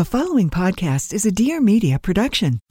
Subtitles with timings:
[0.00, 2.62] The following podcast is a Dear Media production.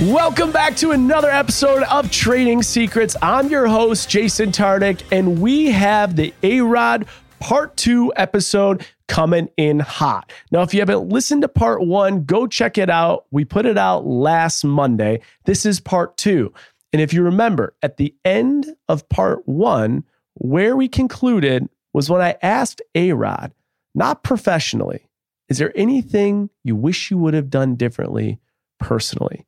[0.00, 3.14] Welcome back to another episode of Trading Secrets.
[3.20, 7.04] I'm your host, Jason Tartick, and we have the A Rod
[7.38, 10.32] Part 2 episode coming in hot.
[10.50, 13.26] Now, if you haven't listened to Part 1, go check it out.
[13.30, 15.20] We put it out last Monday.
[15.44, 16.50] This is Part 2.
[16.94, 20.02] And if you remember, at the end of Part 1,
[20.36, 23.52] where we concluded was when I asked A Rod,
[23.94, 25.06] not professionally,
[25.50, 28.40] is there anything you wish you would have done differently
[28.80, 29.46] personally?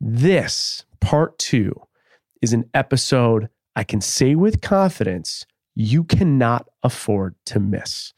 [0.00, 1.72] This part two
[2.42, 5.46] is an episode I can say with confidence
[5.76, 8.12] you cannot afford to miss.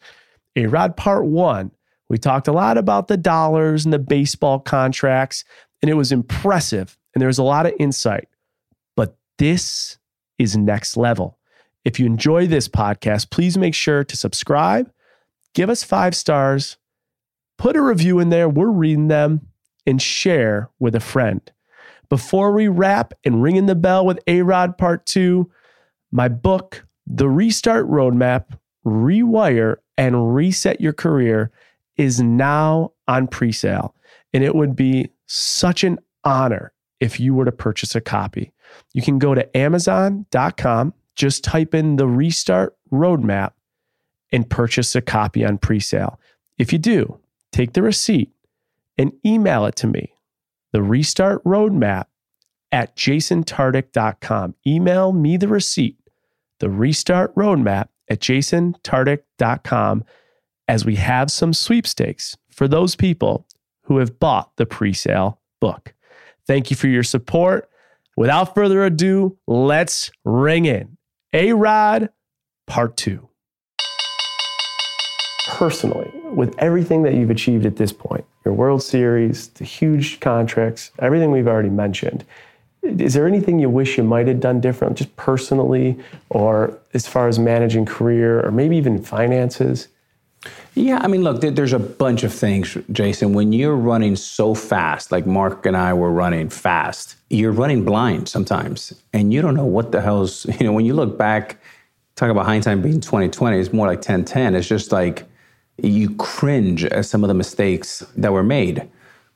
[0.60, 1.70] A Rod part one,
[2.08, 5.44] we talked a lot about the dollars and the baseball contracts,
[5.80, 6.98] and it was impressive.
[7.14, 8.28] And there was a lot of insight.
[8.94, 9.98] But this
[10.38, 11.38] is next level.
[11.84, 14.92] If you enjoy this podcast, please make sure to subscribe,
[15.54, 16.76] give us five stars,
[17.56, 18.48] put a review in there.
[18.48, 19.48] We're reading them,
[19.86, 21.40] and share with a friend.
[22.10, 25.50] Before we wrap and ring in the bell with A Rod Part 2,
[26.12, 31.50] my book, The Restart Roadmap Rewire and Reset Your Career,
[31.98, 33.94] is now on pre sale.
[34.32, 38.50] And it would be such an honor if you were to purchase a copy.
[38.94, 43.52] You can go to Amazon.com, just type in the Restart Roadmap,
[44.32, 46.18] and purchase a copy on pre sale.
[46.56, 47.18] If you do,
[47.52, 48.32] take the receipt
[48.96, 50.14] and email it to me
[50.72, 52.06] the restart roadmap
[52.72, 54.54] at jasontartick.com.
[54.66, 55.98] Email me the receipt,
[56.60, 60.04] the restart roadmap at jasontartick.com,
[60.68, 63.46] as we have some sweepstakes for those people
[63.84, 65.94] who have bought the pre sale book.
[66.46, 67.70] Thank you for your support.
[68.16, 70.98] Without further ado, let's ring in
[71.32, 72.10] A Rod
[72.66, 73.28] Part 2.
[75.46, 80.90] Personally, with everything that you've achieved at this point, your World Series, the huge contracts,
[80.98, 82.24] everything we've already mentioned,
[82.82, 85.98] is there anything you wish you might have done different, just personally,
[86.30, 89.88] or as far as managing career, or maybe even finances?
[90.74, 93.34] Yeah, I mean, look, there's a bunch of things, Jason.
[93.34, 98.28] When you're running so fast, like Mark and I were running fast, you're running blind
[98.28, 100.46] sometimes, and you don't know what the hell's.
[100.60, 101.58] You know, when you look back,
[102.16, 104.54] talk about hindsight being 2020, it's more like 1010.
[104.54, 105.24] It's just like
[105.76, 108.88] you cringe at some of the mistakes that were made.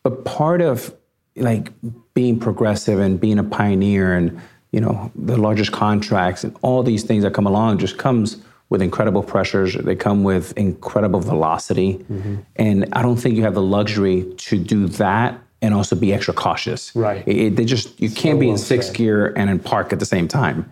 [0.02, 0.94] But part of
[1.36, 1.72] like
[2.14, 4.40] being progressive and being a pioneer and
[4.70, 8.80] you know the largest contracts and all these things that come along just comes with
[8.82, 12.36] incredible pressures they come with incredible velocity mm-hmm.
[12.56, 16.34] and i don't think you have the luxury to do that and also be extra
[16.34, 18.96] cautious right it, they just you can't so be in sixth said.
[18.96, 20.68] gear and in park at the same time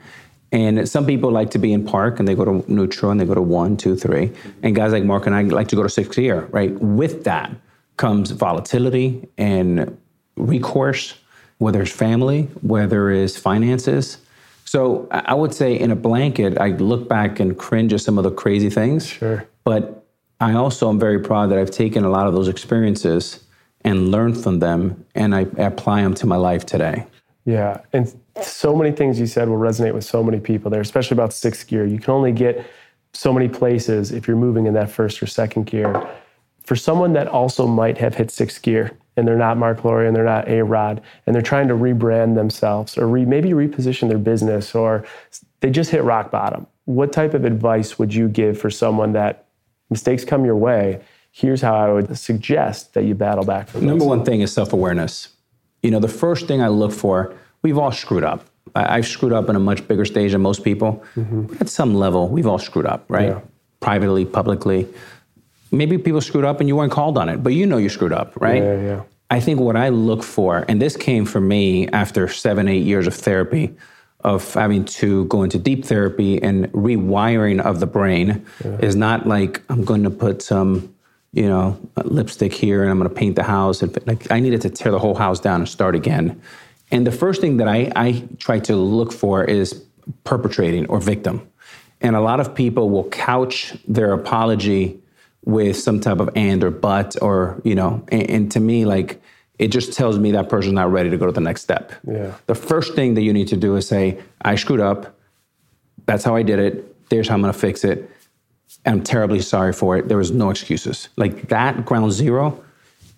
[0.53, 3.25] and some people like to be in park and they go to neutral and they
[3.25, 4.31] go to one, two, three.
[4.62, 6.72] And guys like Mark and I like to go to sixth gear, right?
[6.78, 7.51] With that
[7.97, 9.97] comes volatility and
[10.37, 11.15] recourse,
[11.59, 14.19] whether it's family, whether it's finances.
[14.65, 18.25] So I would say in a blanket, I look back and cringe at some of
[18.25, 19.06] the crazy things.
[19.06, 19.47] Sure.
[19.65, 20.04] But
[20.41, 23.44] I also am very proud that I've taken a lot of those experiences
[23.82, 27.06] and learned from them and I apply them to my life today.
[27.44, 27.81] Yeah.
[27.92, 31.32] And so many things you said will resonate with so many people there, especially about
[31.32, 31.84] sixth gear.
[31.84, 32.66] You can only get
[33.12, 36.09] so many places if you're moving in that first or second gear.
[36.65, 40.17] For someone that also might have hit sixth gear and they're not Marc Lore and
[40.17, 44.19] they're not A Rod and they're trying to rebrand themselves or re, maybe reposition their
[44.19, 45.05] business or
[45.61, 49.47] they just hit rock bottom, what type of advice would you give for someone that
[49.91, 51.01] mistakes come your way?
[51.31, 54.72] Here's how I would suggest that you battle back from Number one thing is self
[54.72, 55.28] awareness.
[55.83, 58.47] You know, the first thing I look for we've all screwed up.
[58.75, 61.05] I, have screwed up in a much bigger stage than most people.
[61.17, 61.56] Mm-hmm.
[61.61, 63.28] At some level, we've all screwed up, right?
[63.28, 63.41] Yeah.
[63.81, 64.89] Privately, publicly.
[65.72, 68.12] Maybe people screwed up and you weren't called on it, but you know you screwed
[68.12, 68.62] up, right?
[68.62, 69.03] Yeah, yeah.
[69.31, 73.07] I think what I look for, and this came for me after seven, eight years
[73.07, 73.74] of therapy,
[74.24, 78.78] of having to go into deep therapy and rewiring of the brain yeah.
[78.78, 80.95] is not like I'm going to put some,
[81.33, 83.83] you know, lipstick here and I'm going to paint the house.
[83.83, 86.41] And like I needed to tear the whole house down and start again.
[86.91, 89.83] And the first thing that I, I try to look for is
[90.24, 91.48] perpetrating or victim.
[92.01, 95.02] And a lot of people will couch their apology
[95.44, 99.21] with some type of and or but or, you know, and, and to me, like,
[99.59, 101.92] it just tells me that person's not ready to go to the next step.
[102.06, 102.34] Yeah.
[102.47, 105.15] The first thing that you need to do is say, I screwed up.
[106.06, 107.09] That's how I did it.
[107.10, 108.10] There's how I'm going to fix it.
[108.86, 110.09] I'm terribly sorry for it.
[110.09, 111.09] There was no excuses.
[111.16, 112.65] Like that ground zero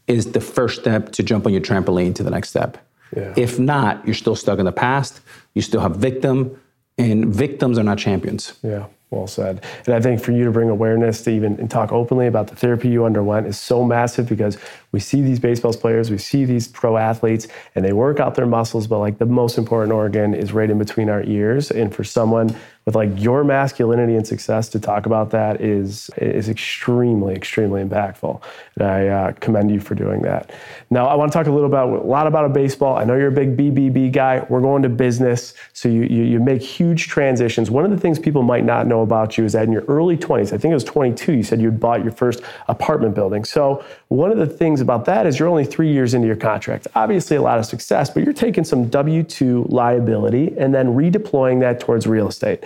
[0.06, 2.77] is the first step to jump on your trampoline to the next step.
[3.17, 3.32] Yeah.
[3.37, 5.20] If not, you're still stuck in the past.
[5.55, 6.61] You still have victim,
[6.99, 8.59] and victims are not champions.
[8.62, 8.87] Yeah.
[9.15, 9.63] Well said.
[9.87, 12.57] And I think for you to bring awareness to even and talk openly about the
[12.57, 14.59] therapy you underwent is so massive because
[14.94, 18.46] we see these baseball players, we see these pro athletes, and they work out their
[18.46, 21.73] muscles, but like the most important organ is right in between our ears.
[21.73, 22.55] And for someone
[22.85, 28.43] with like your masculinity and success to talk about that is is extremely extremely impactful
[28.76, 30.52] and i uh, commend you for doing that.
[30.91, 32.96] Now i want to talk a little about a lot about a baseball.
[32.96, 34.46] I know you're a big bbb guy.
[34.50, 37.70] We're going to business so you, you, you make huge transitions.
[37.70, 40.17] One of the things people might not know about you is that in your early
[40.17, 43.44] 20s i think it was 22 you said you had bought your first apartment building.
[43.44, 46.87] So one of the things about that is you're only three years into your contract.
[46.95, 51.81] Obviously a lot of success but you're taking some w2 liability and then redeploying that
[51.81, 52.63] towards real estate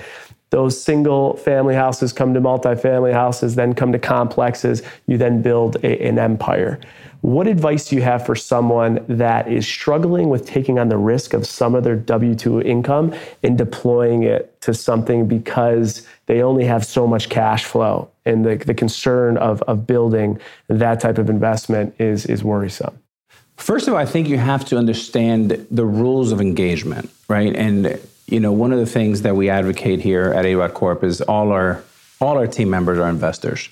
[0.50, 4.82] those single family houses come to multifamily houses, then come to complexes.
[5.06, 6.80] You then build a, an empire.
[7.20, 11.34] What advice do you have for someone that is struggling with taking on the risk
[11.34, 13.12] of some of their W 2 income
[13.42, 18.08] and deploying it to something because they only have so much cash flow?
[18.24, 22.98] And the, the concern of, of building that type of investment is, is worrisome.
[23.56, 27.54] First of all, I think you have to understand the rules of engagement, right?
[27.56, 31.20] And you know, one of the things that we advocate here at A-Rod Corp is
[31.22, 31.82] all our
[32.20, 33.68] all our team members are investors.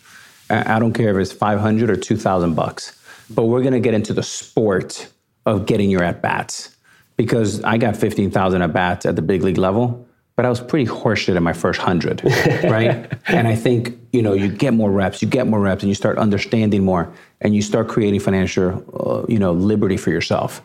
[0.49, 2.97] I don't care if it's 500 or 2,000 bucks,
[3.29, 5.09] but we're going to get into the sport
[5.45, 6.77] of getting your at bats
[7.17, 10.07] because I got 15,000 at bats at the big league level,
[10.37, 12.23] but I was pretty horseshit in my first hundred,
[12.65, 13.13] right?
[13.27, 15.95] and I think you know you get more reps, you get more reps, and you
[15.95, 20.63] start understanding more, and you start creating financial, uh, you know, liberty for yourself.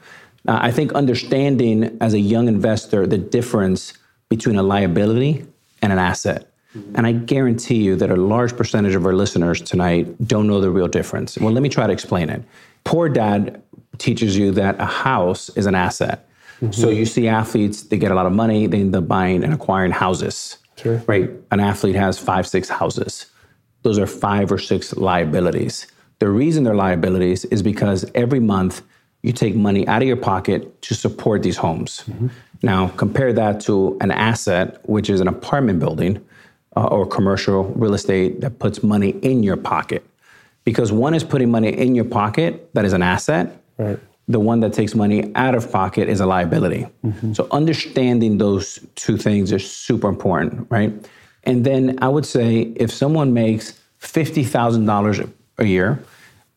[0.47, 3.93] Uh, I think understanding as a young investor the difference
[4.29, 5.45] between a liability
[5.81, 6.51] and an asset.
[6.75, 6.95] Mm-hmm.
[6.95, 10.69] And I guarantee you that a large percentage of our listeners tonight don't know the
[10.69, 11.37] real difference.
[11.37, 12.41] Well, let me try to explain it.
[12.85, 13.61] Poor dad
[13.97, 16.27] teaches you that a house is an asset.
[16.61, 16.71] Mm-hmm.
[16.71, 19.53] So you see athletes, they get a lot of money, they end up buying and
[19.53, 20.57] acquiring houses.
[20.77, 21.03] Sure.
[21.07, 21.29] Right?
[21.51, 23.25] An athlete has five, six houses.
[23.83, 25.87] Those are five or six liabilities.
[26.19, 28.81] The reason they're liabilities is because every month
[29.23, 32.03] you take money out of your pocket to support these homes.
[32.07, 32.27] Mm-hmm.
[32.63, 36.23] Now, compare that to an asset, which is an apartment building
[36.75, 40.05] uh, or commercial real estate that puts money in your pocket.
[40.63, 43.63] Because one is putting money in your pocket, that is an asset.
[43.77, 43.99] Right.
[44.27, 46.87] The one that takes money out of pocket is a liability.
[47.03, 47.33] Mm-hmm.
[47.33, 50.93] So, understanding those two things is super important, right?
[51.43, 56.03] And then I would say if someone makes $50,000 a year,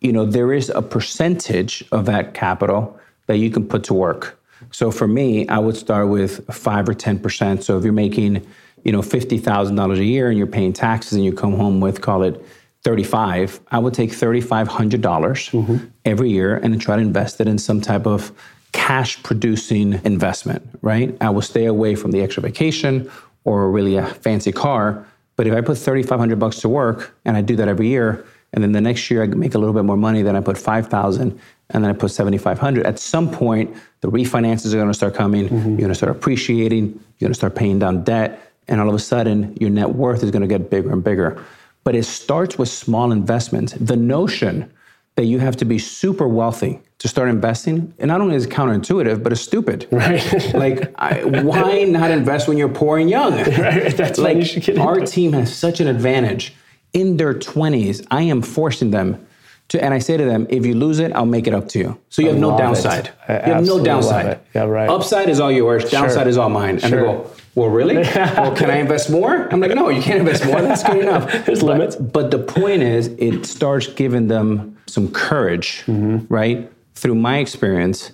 [0.05, 4.39] you know, there is a percentage of that capital that you can put to work.
[4.71, 7.63] So for me, I would start with five or 10%.
[7.63, 8.47] So if you're making,
[8.85, 12.23] you know, $50,000 a year and you're paying taxes and you come home with, call
[12.23, 12.45] it
[12.83, 14.67] 35, I would take $3,500
[15.01, 15.87] mm-hmm.
[16.05, 18.31] every year and try to invest it in some type of
[18.73, 21.17] cash producing investment, right?
[21.23, 23.11] I will stay away from the extra vacation
[23.45, 25.07] or really a fancy car.
[25.37, 28.63] But if I put 3,500 bucks to work and I do that every year, and
[28.63, 31.39] then the next year I make a little bit more money, then I put 5,000
[31.71, 32.87] and then I put 7,500.
[32.87, 35.49] At some point, the refinances are going to start coming.
[35.49, 35.71] Mm-hmm.
[35.71, 36.87] You're going to start appreciating.
[36.87, 38.53] You're going to start paying down debt.
[38.69, 41.45] And all of a sudden, your net worth is going to get bigger and bigger.
[41.83, 43.73] But it starts with small investments.
[43.73, 44.73] The notion
[45.17, 48.51] that you have to be super wealthy to start investing, and not only is it
[48.51, 49.89] counterintuitive, but it's stupid.
[49.91, 50.55] Right.
[50.55, 53.33] like, I, why not invest when you're poor and young?
[53.59, 53.97] Right.
[53.97, 56.55] That's like, you should get Our team has such an advantage
[56.95, 59.27] in their 20s, I am forcing them
[59.69, 61.79] to, and I say to them, if you lose it, I'll make it up to
[61.79, 62.01] you.
[62.09, 63.11] So you have no downside.
[63.29, 64.41] You have no downside.
[64.55, 64.89] Yeah, right.
[64.89, 66.29] Upside is all yours, downside sure.
[66.29, 66.77] is all mine.
[66.77, 66.91] And sure.
[66.91, 67.97] they go, well, really?
[68.15, 69.49] well, can I invest more?
[69.53, 70.61] I'm like, no, you can't invest more.
[70.61, 71.31] That's good enough.
[71.47, 71.97] There's but, limits.
[71.97, 76.33] But the point is, it starts giving them some courage, mm-hmm.
[76.33, 76.71] right?
[76.95, 78.13] Through my experience.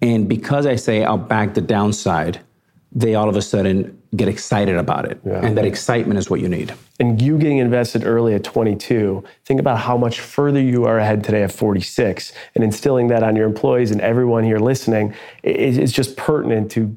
[0.00, 2.40] And because I say I'll back the downside,
[2.90, 5.20] they all of a sudden get excited about it.
[5.24, 5.44] Yeah.
[5.44, 6.74] And that excitement is what you need.
[7.00, 11.24] And you getting invested early at 22, think about how much further you are ahead
[11.24, 16.16] today at 46 and instilling that on your employees and everyone here listening is just
[16.16, 16.94] pertinent to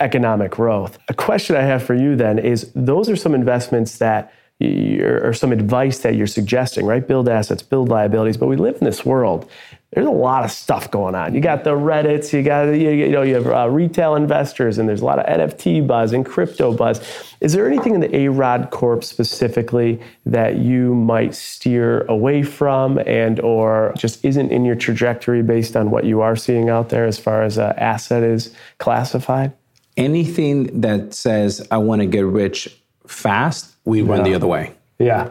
[0.00, 0.98] economic growth.
[1.08, 5.52] A question I have for you then is those are some investments that or some
[5.52, 7.06] advice that you're suggesting, right?
[7.06, 8.36] Build assets, build liabilities.
[8.36, 9.50] But we live in this world.
[9.94, 11.34] There's a lot of stuff going on.
[11.34, 15.02] You got the Reddits, you got you know you have uh, retail investors, and there's
[15.02, 17.00] a lot of NFT buzz and crypto buzz.
[17.40, 23.38] Is there anything in the A-Rod Corp specifically that you might steer away from, and
[23.40, 27.18] or just isn't in your trajectory based on what you are seeing out there as
[27.18, 29.52] far as an asset is classified?
[29.96, 34.72] Anything that says I want to get rich fast we run the other way.
[34.98, 35.30] Yeah.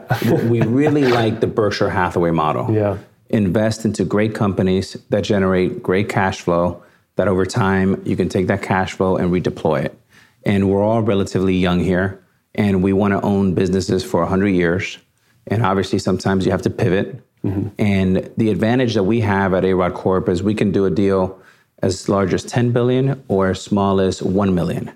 [0.50, 2.74] we really like the Berkshire Hathaway model.
[2.74, 2.98] Yeah.
[3.34, 6.84] Invest into great companies that generate great cash flow
[7.16, 9.98] that over time you can take that cash flow and redeploy it.
[10.46, 12.24] And we're all relatively young here
[12.56, 15.00] and we want to own businesses for 100 years.
[15.48, 17.22] And obviously, sometimes you have to pivot.
[17.44, 17.70] Mm-hmm.
[17.80, 21.42] And the advantage that we have at A-Rod Corp is we can do a deal
[21.82, 24.92] as large as 10 billion or as small as 1 million.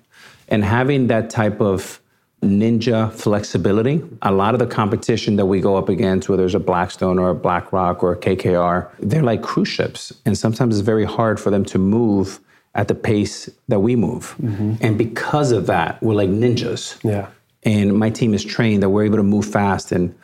[0.47, 1.99] And having that type of
[2.41, 4.03] ninja flexibility.
[4.21, 7.29] A lot of the competition that we go up against, whether it's a Blackstone or
[7.29, 10.13] a BlackRock or a KKR, they're like cruise ships.
[10.25, 12.39] And sometimes it's very hard for them to move
[12.75, 14.35] at the pace that we move.
[14.41, 14.75] Mm-hmm.
[14.81, 17.03] And because of that, we're like ninjas.
[17.03, 17.27] Yeah.
[17.63, 19.91] And my team is trained that we're able to move fast.
[19.91, 20.15] And,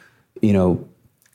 [0.42, 0.88] you know,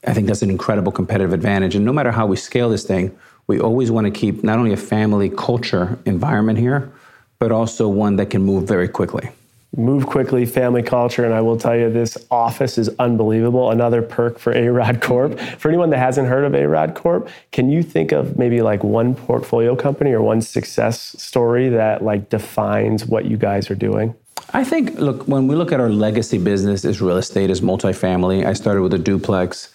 [0.06, 1.75] I think that's an incredible competitive advantage.
[1.75, 3.16] And no matter how we scale this thing,
[3.49, 6.92] we always want to keep not only a family culture environment here,
[7.40, 9.30] but also one that can move very quickly
[9.78, 13.70] move quickly, family culture, and I will tell you this office is unbelievable.
[13.70, 15.38] Another perk for A-Rod Corp.
[15.38, 19.14] For anyone that hasn't heard of A-Rod Corp, can you think of maybe like one
[19.14, 24.14] portfolio company or one success story that like defines what you guys are doing?
[24.52, 28.47] I think look when we look at our legacy business is real estate is multifamily.
[28.47, 29.68] I started with a duplex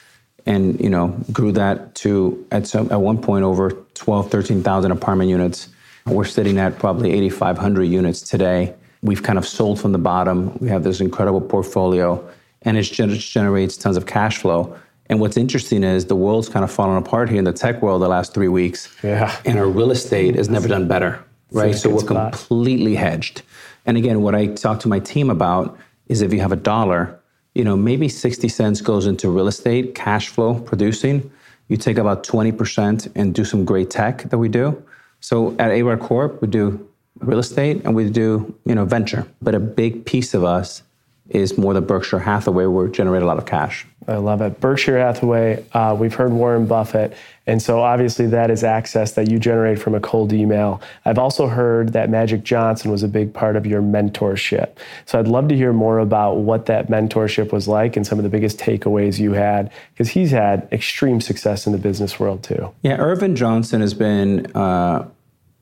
[0.45, 5.29] and you know grew that to at some at one point over 12 13,000 apartment
[5.29, 5.69] units.
[6.05, 10.57] We're sitting at probably 8500 units today We've kind of sold from the bottom.
[10.59, 12.27] We have this incredible portfolio,
[12.61, 14.75] and it generates tons of cash flow.
[15.07, 18.01] And what's interesting is the world's kind of fallen apart here in the tech world
[18.01, 18.95] the last three weeks.
[19.03, 19.37] Yeah.
[19.45, 21.75] And our real estate has never done better, right?
[21.75, 22.31] So we're spot.
[22.31, 23.43] completely hedged.
[23.85, 27.19] And again, what I talk to my team about is if you have a dollar,
[27.53, 31.29] you know, maybe 60 cents goes into real estate, cash flow producing.
[31.67, 34.81] You take about 20% and do some great tech that we do.
[35.19, 36.87] So at A-Rod Corp, we do
[37.19, 39.27] real estate and we do, you know, venture.
[39.41, 40.83] But a big piece of us
[41.29, 43.87] is more the Berkshire Hathaway, where we generate a lot of cash.
[44.05, 44.59] I love it.
[44.59, 47.15] Berkshire Hathaway, uh, we've heard Warren Buffett.
[47.47, 50.81] And so obviously that is access that you generate from a cold email.
[51.05, 54.71] I've also heard that Magic Johnson was a big part of your mentorship.
[55.05, 58.23] So I'd love to hear more about what that mentorship was like and some of
[58.23, 62.73] the biggest takeaways you had, because he's had extreme success in the business world too.
[62.81, 65.07] Yeah, Earvin Johnson has been uh,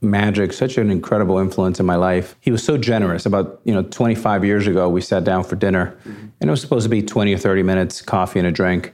[0.04, 2.36] Magic such an incredible influence in my life.
[2.40, 3.28] He was so generous.
[3.28, 6.86] About you know 25 years ago, we sat down for dinner, and it was supposed
[6.86, 8.94] to be 20 or 30 minutes, coffee and a drink,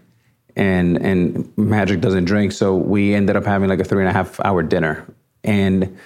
[0.58, 4.14] and and Magic doesn't drink, so we ended up having like a three and a
[4.14, 5.06] half hour dinner,
[5.46, 5.98] and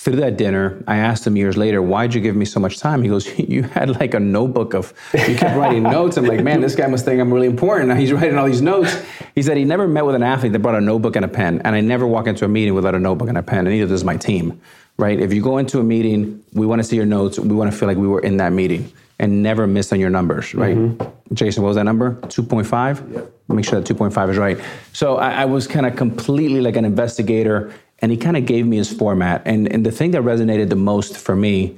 [0.00, 3.02] through that dinner, I asked him years later, why'd you give me so much time?
[3.02, 6.16] He goes, you had like a notebook of, you kept writing notes.
[6.16, 7.98] I'm like, man, this guy must think I'm really important.
[7.98, 8.96] He's writing all these notes.
[9.34, 11.60] He said he never met with an athlete that brought a notebook and a pen.
[11.66, 13.66] And I never walk into a meeting without a notebook and a pen.
[13.66, 14.58] And neither does my team,
[14.96, 15.20] right?
[15.20, 17.38] If you go into a meeting, we want to see your notes.
[17.38, 20.08] We want to feel like we were in that meeting and never miss on your
[20.08, 20.78] numbers, right?
[20.78, 21.34] Mm-hmm.
[21.34, 22.14] Jason, what was that number?
[22.22, 23.14] 2.5?
[23.14, 23.32] Yep.
[23.48, 24.58] Make sure that 2.5 is right.
[24.94, 27.70] So I, I was kind of completely like an investigator
[28.02, 29.42] and he kind of gave me his format.
[29.44, 31.76] And, and the thing that resonated the most for me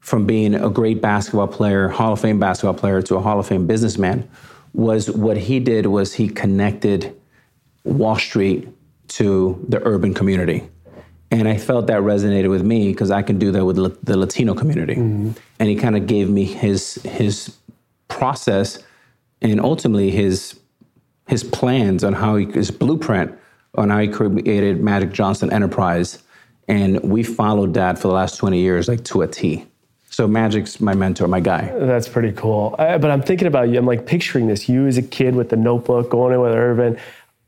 [0.00, 3.46] from being a great basketball player, Hall of Fame basketball player, to a Hall of
[3.46, 4.28] Fame businessman
[4.72, 7.14] was what he did was he connected
[7.84, 8.68] Wall Street
[9.08, 10.68] to the urban community.
[11.30, 14.54] And I felt that resonated with me because I can do that with the Latino
[14.54, 14.94] community.
[14.94, 15.32] Mm-hmm.
[15.58, 17.56] And he kind of gave me his his
[18.08, 18.82] process
[19.40, 20.58] and ultimately his
[21.28, 23.36] his plans on how he, his blueprint
[23.74, 26.22] on I created Magic Johnson Enterprise.
[26.68, 29.66] And we followed that for the last 20 years, like to a T.
[30.08, 31.72] So Magic's my mentor, my guy.
[31.78, 32.74] That's pretty cool.
[32.78, 33.78] Uh, but I'm thinking about you.
[33.78, 34.68] I'm like picturing this.
[34.68, 36.98] You as a kid with the notebook, going in with Earvin.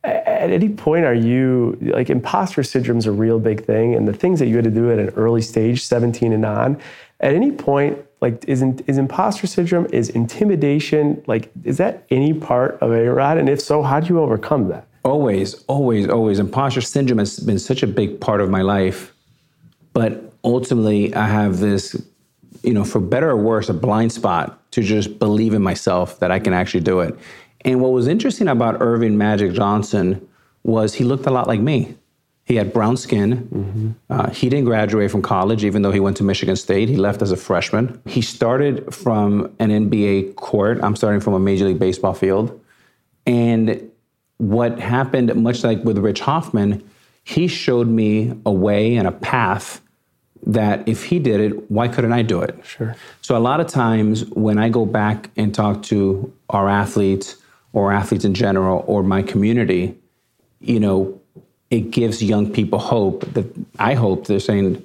[0.05, 4.13] At any point, are you like imposter syndrome is a real big thing, and the
[4.13, 6.81] things that you had to do at an early stage, 17 and on.
[7.21, 12.79] At any point, like is is imposter syndrome, is intimidation, like is that any part
[12.81, 13.39] of a rod?
[13.39, 14.89] And if so, how do you overcome that?
[15.05, 16.39] Always, always, always.
[16.39, 19.13] Imposter syndrome has been such a big part of my life.
[19.93, 22.01] But ultimately, I have this,
[22.63, 26.31] you know, for better or worse, a blind spot to just believe in myself that
[26.31, 27.15] I can actually do it.
[27.63, 30.27] And what was interesting about Earvin Magic Johnson
[30.63, 31.97] was he looked a lot like me.
[32.45, 33.49] He had brown skin.
[33.49, 33.91] Mm-hmm.
[34.11, 36.89] Uh, he didn't graduate from college, even though he went to Michigan State.
[36.89, 38.01] He left as a freshman.
[38.05, 40.81] He started from an NBA court.
[40.83, 42.61] I'm starting from a Major League Baseball field.
[43.27, 43.91] And
[44.43, 46.83] what happened, much like with Rich Hoffman,
[47.23, 49.81] he showed me a way and a path
[50.45, 52.59] that if he did it, why couldn't I do it?
[52.65, 52.97] Sure.
[53.21, 57.37] So a lot of times when I go back and talk to our athletes
[57.73, 59.97] or athletes in general or my community,
[60.59, 61.21] you know,
[61.71, 63.47] it gives young people hope that
[63.79, 64.85] I hope they're saying,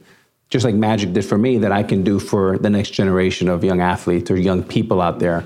[0.51, 3.63] just like magic did for me, that I can do for the next generation of
[3.63, 5.43] young athletes or young people out there,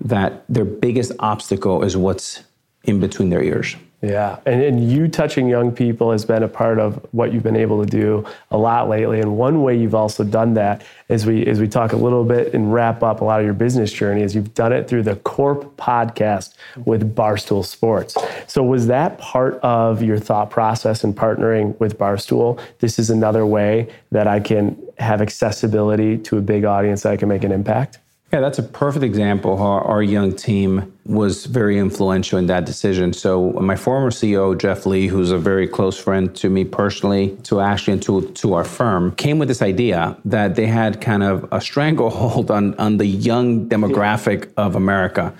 [0.00, 2.44] that their biggest obstacle is what's
[2.84, 3.76] in between their ears.
[4.00, 7.56] Yeah, and, and you touching young people has been a part of what you've been
[7.56, 9.20] able to do a lot lately.
[9.20, 12.54] And one way you've also done that, as we as we talk a little bit
[12.54, 15.16] and wrap up a lot of your business journey, is you've done it through the
[15.16, 16.54] Corp podcast
[16.84, 18.16] with Barstool Sports.
[18.46, 22.60] So was that part of your thought process in partnering with Barstool?
[22.78, 27.16] This is another way that I can have accessibility to a big audience that I
[27.16, 27.98] can make an impact.
[28.30, 33.14] Yeah, that's a perfect example how our young team was very influential in that decision.
[33.14, 37.60] So my former CEO, Jeff Lee, who's a very close friend to me personally, to
[37.60, 41.48] Ashley and to, to our firm, came with this idea that they had kind of
[41.52, 45.34] a stranglehold on, on the young demographic of America.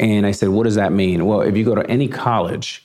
[0.00, 1.26] And I said, what does that mean?
[1.26, 2.83] Well, if you go to any college,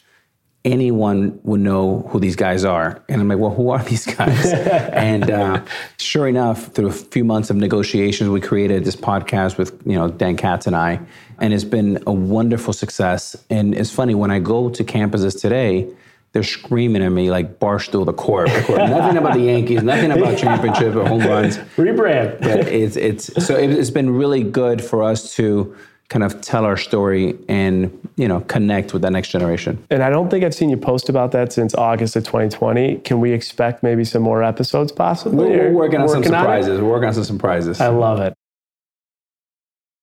[0.65, 3.01] anyone would know who these guys are.
[3.07, 4.45] And I'm like, well, who are these guys?
[4.53, 5.63] and uh,
[5.97, 10.09] sure enough, through a few months of negotiations, we created this podcast with you know
[10.09, 10.99] Dan Katz and I,
[11.39, 13.35] and it's been a wonderful success.
[13.49, 15.89] And it's funny when I go to campuses today.
[16.31, 18.47] They're screaming at me like Barstool the Corp.
[18.69, 21.57] nothing about the Yankees, nothing about championship or home runs.
[21.75, 22.39] Rebrand.
[22.39, 25.75] But it's it's so it's been really good for us to
[26.09, 29.83] kind of tell our story and you know connect with the next generation.
[29.89, 32.97] And I don't think I've seen you post about that since August of 2020.
[32.97, 35.49] Can we expect maybe some more episodes possibly?
[35.49, 36.79] We're, we're working on working some surprises.
[36.79, 37.79] On we're working on some surprises.
[37.79, 38.33] I love it.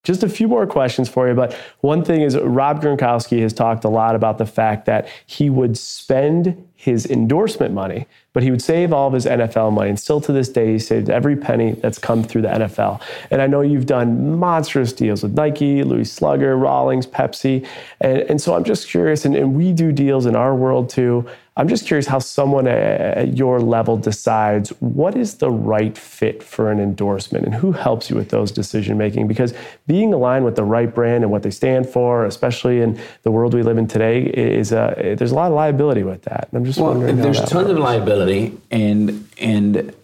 [0.05, 3.83] Just a few more questions for you, but one thing is Rob Gronkowski has talked
[3.83, 8.61] a lot about the fact that he would spend his endorsement money, but he would
[8.61, 9.89] save all of his NFL money.
[9.89, 13.01] And still to this day, he saved every penny that's come through the NFL.
[13.31, 17.67] And I know you've done monstrous deals with Nike, Louisville Slugger, Rawlings, Pepsi.
[18.01, 21.27] And, and so I'm just curious, and, and we do deals in our world too.
[21.59, 26.71] I'm just curious how someone at your level decides what is the right fit for
[26.71, 29.27] an endorsement and who helps you with those decision making.
[29.27, 29.55] Because
[29.87, 33.55] being aligned with the right brand and what they stand for, especially in the world
[33.55, 36.47] we live in today, is a, there's a lot of liability with that.
[36.51, 37.17] And I'm just well, wondering.
[37.17, 37.71] There's tons works.
[37.71, 39.95] of liability, and and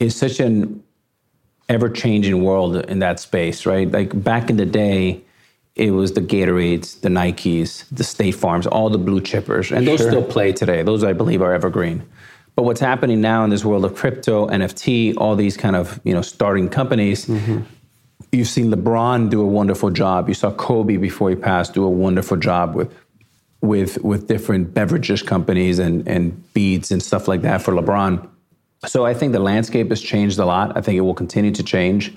[0.00, 0.82] it's such an
[1.68, 3.90] ever changing world in that space, right?
[3.90, 5.22] Like back in the day
[5.78, 10.00] it was the Gatorades, the Nikes, the State Farms, all the blue chippers, and those
[10.00, 10.10] sure.
[10.10, 10.82] still play today.
[10.82, 12.02] Those I believe are evergreen.
[12.56, 16.12] But what's happening now in this world of crypto, NFT, all these kind of you
[16.12, 17.60] know starting companies, mm-hmm.
[18.32, 20.28] you've seen LeBron do a wonderful job.
[20.28, 22.92] You saw Kobe before he passed do a wonderful job with
[23.60, 28.28] with with different beverages companies and and beads and stuff like that for LeBron.
[28.86, 30.76] So I think the landscape has changed a lot.
[30.76, 32.14] I think it will continue to change.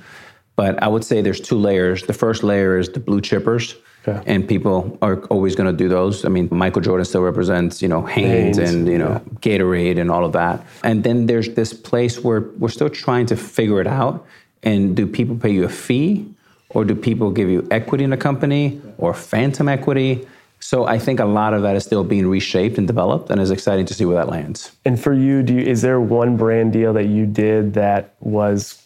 [0.55, 2.03] But I would say there's two layers.
[2.03, 3.75] The first layer is the blue chippers.
[4.07, 4.21] Okay.
[4.25, 6.25] And people are always going to do those.
[6.25, 9.19] I mean, Michael Jordan still represents, you know, Hanes, and you know yeah.
[9.39, 10.65] Gatorade and all of that.
[10.83, 14.25] And then there's this place where we're still trying to figure it out.
[14.63, 16.25] And do people pay you a fee,
[16.69, 20.27] or do people give you equity in a company, or phantom equity?
[20.61, 23.49] So I think a lot of that is still being reshaped and developed, and it's
[23.49, 24.71] exciting to see where that lands.
[24.85, 28.81] And for you, do you, is there one brand deal that you did that was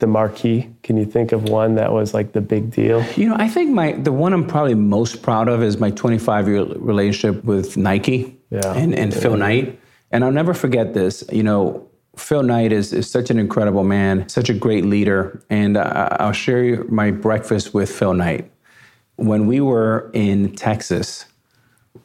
[0.00, 0.68] the marquee?
[0.82, 3.04] Can you think of one that was like the big deal?
[3.16, 6.48] You know, I think my the one I'm probably most proud of is my 25
[6.48, 8.74] year relationship with Nike yeah.
[8.74, 9.20] and, and yeah.
[9.20, 9.78] Phil Knight.
[10.10, 11.22] And I'll never forget this.
[11.30, 15.42] You know, Phil Knight is, is such an incredible man, such a great leader.
[15.48, 18.49] And uh, I'll share my breakfast with Phil Knight.
[19.20, 21.26] When we were in Texas,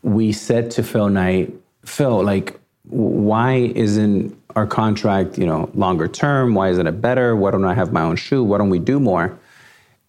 [0.01, 1.54] we said to Phil Knight,
[1.86, 6.56] Phil, like, why isn't our contract, you know, longer term?
[6.56, 7.34] Why isn't it better?
[7.38, 8.43] Why don't I have my own shoe?
[8.43, 9.39] Why don't we do more?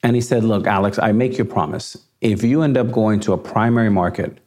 [0.03, 1.97] And he said, Look, Alex, I make you a promise.
[2.21, 4.39] If you end up going to a primary market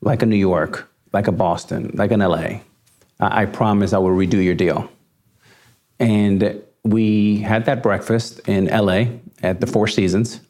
[0.00, 2.60] like a New York, like a Boston, like an LA,
[3.18, 4.88] I promise I will redo your deal.
[5.98, 9.06] And we had that breakfast in LA
[9.42, 10.40] at the Four Seasons.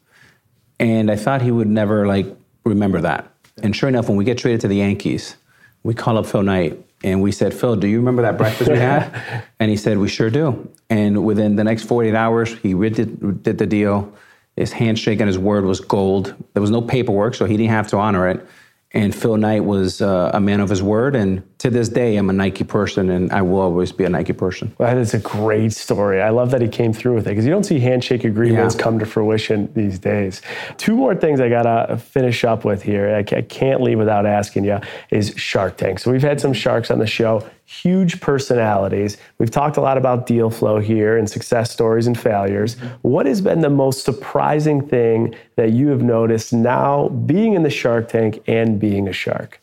[0.79, 2.27] And I thought he would never like
[2.63, 3.31] remember that.
[3.63, 5.37] And sure enough, when we get traded to the Yankees,
[5.83, 8.77] we call up Phil Knight and we said, Phil, do you remember that breakfast we
[8.77, 9.45] had?
[9.59, 10.69] and he said, we sure do.
[10.89, 14.11] And within the next 48 hours, he did, did the deal.
[14.55, 16.33] His handshake and his word was gold.
[16.53, 18.45] There was no paperwork, so he didn't have to honor it.
[18.91, 21.15] And Phil Knight was uh, a man of his word.
[21.15, 24.33] And to this day, I'm a Nike person and I will always be a Nike
[24.33, 24.73] person.
[24.77, 26.21] That is a great story.
[26.21, 28.81] I love that he came through with it because you don't see handshake agreements yeah.
[28.81, 30.41] come to fruition these days.
[30.77, 33.15] Two more things I got to finish up with here.
[33.15, 34.79] I can't leave without asking you
[35.11, 35.99] is Shark Tank.
[35.99, 39.17] So we've had some sharks on the show huge personalities.
[39.39, 42.75] We've talked a lot about deal flow here and success stories and failures.
[42.75, 42.87] Mm-hmm.
[43.01, 47.71] What has been the most surprising thing that you have noticed now being in the
[47.71, 49.61] Shark Tank and being a shark?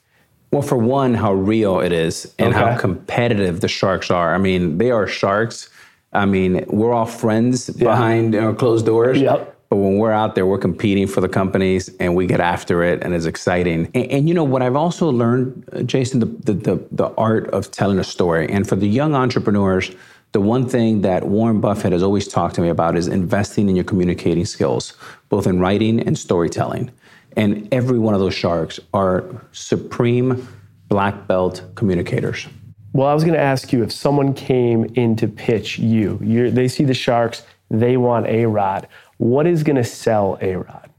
[0.53, 2.59] Well, for one, how real it is and okay.
[2.59, 4.35] how competitive the sharks are.
[4.35, 5.71] I mean, they are sharks.
[6.13, 7.85] I mean, we're all friends yeah.
[7.85, 9.19] behind know, closed doors.
[9.19, 12.83] Yep But when we're out there, we're competing for the companies and we get after
[12.83, 13.91] it and it's exciting.
[13.95, 17.49] And, and you know what I've also learned, uh, Jason, the, the, the, the art
[17.49, 18.47] of telling a story.
[18.51, 19.91] And for the young entrepreneurs,
[20.33, 23.75] the one thing that Warren Buffett has always talked to me about is investing in
[23.75, 24.93] your communicating skills,
[25.31, 26.91] both in writing and storytelling.
[27.37, 30.47] And every one of those sharks are supreme
[30.89, 32.47] black belt communicators.
[32.93, 36.51] Well, I was going to ask you if someone came in to pitch you, You're,
[36.51, 38.87] they see the sharks, they want A Rod.
[39.17, 40.91] What is going to sell A Rod?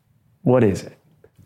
[0.42, 0.98] What is it?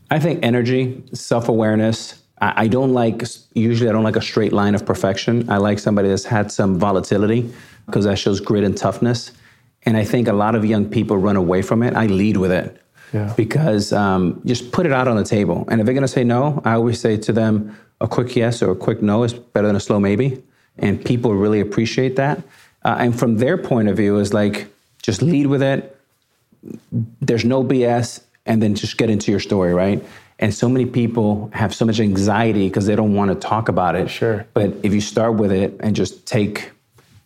[0.09, 2.23] I think energy, self awareness.
[2.39, 3.23] I, I don't like,
[3.55, 5.49] usually, I don't like a straight line of perfection.
[5.49, 7.51] I like somebody that's had some volatility
[7.85, 9.33] because that shows grit and toughness.
[9.83, 11.93] And I think a lot of young people run away from it.
[11.93, 12.81] I lead with it.
[13.13, 13.33] Yeah.
[13.37, 15.65] Because um, just put it out on the table.
[15.69, 18.61] And if they're going to say no, I always say to them, a quick yes
[18.61, 20.43] or a quick no is better than a slow maybe.
[20.77, 22.39] And people really appreciate that.
[22.83, 24.67] Uh, and from their point of view, is like
[25.01, 25.97] just lead with it.
[27.21, 30.03] There's no BS, and then just get into your story, right?
[30.39, 33.95] And so many people have so much anxiety because they don't want to talk about
[33.95, 34.09] it.
[34.09, 34.45] Sure.
[34.53, 36.71] But if you start with it and just take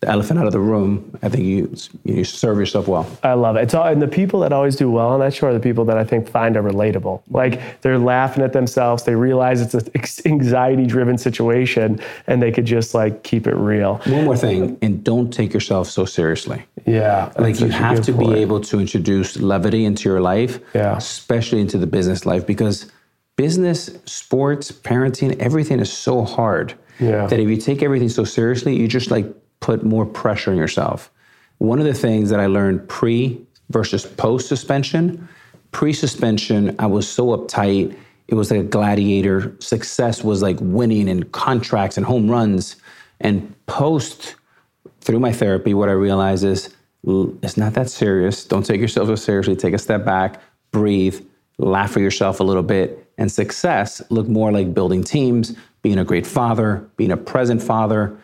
[0.01, 3.05] the elephant out of the room, I think you you serve yourself well.
[3.21, 3.61] I love it.
[3.61, 5.85] It's all, and the people that always do well on that show are the people
[5.85, 7.21] that I think find are relatable.
[7.29, 9.03] Like they're laughing at themselves.
[9.03, 9.87] They realize it's an
[10.25, 13.97] anxiety-driven situation, and they could just like keep it real.
[14.07, 16.63] One more thing, and don't take yourself so seriously.
[16.87, 18.33] Yeah, like you have to point.
[18.33, 20.97] be able to introduce levity into your life, yeah.
[20.97, 22.91] especially into the business life, because
[23.35, 26.73] business, sports, parenting, everything is so hard.
[26.99, 27.25] Yeah.
[27.25, 29.25] That if you take everything so seriously, you just like
[29.61, 31.09] put more pressure on yourself.
[31.59, 35.29] One of the things that I learned pre versus post suspension,
[35.71, 37.95] pre suspension, I was so uptight.
[38.27, 39.55] It was like a gladiator.
[39.59, 42.75] Success was like winning and contracts and home runs.
[43.19, 44.35] And post,
[45.01, 48.45] through my therapy, what I realized is it's not that serious.
[48.45, 49.55] Don't take yourself so seriously.
[49.55, 51.23] Take a step back, breathe,
[51.57, 53.11] laugh at yourself a little bit.
[53.17, 58.17] And success looked more like building teams, being a great father, being a present father,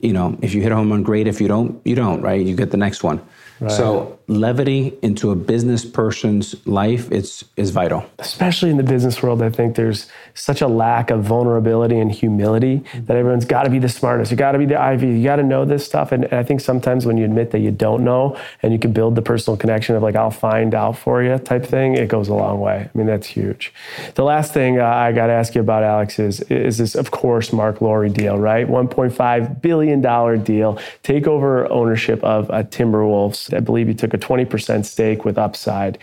[0.00, 1.26] you know, if you hit a home run, great.
[1.26, 2.44] If you don't, you don't, right?
[2.44, 3.20] You get the next one.
[3.60, 3.70] Right.
[3.70, 8.04] So levity into a business person's life it's is vital.
[8.18, 12.84] Especially in the business world, I think there's such a lack of vulnerability and humility
[12.94, 14.30] that everyone's got to be the smartest.
[14.30, 15.08] You got to be the Ivy.
[15.08, 16.12] You got to know this stuff.
[16.12, 18.92] And, and, I think sometimes when you admit that you don't know and you can
[18.92, 22.28] build the personal connection of like I'll find out for you type thing, it goes
[22.28, 22.88] a long way.
[22.92, 23.72] I mean that's huge.
[24.14, 27.10] The last thing uh, I got to ask you about, Alex, is is this of
[27.10, 28.66] course Marc Lore deal, right?
[28.66, 34.18] 1.5 billion dollar deal, take over ownership of uh, Timberwolves I believe he took a
[34.20, 35.98] 20% stake with upside.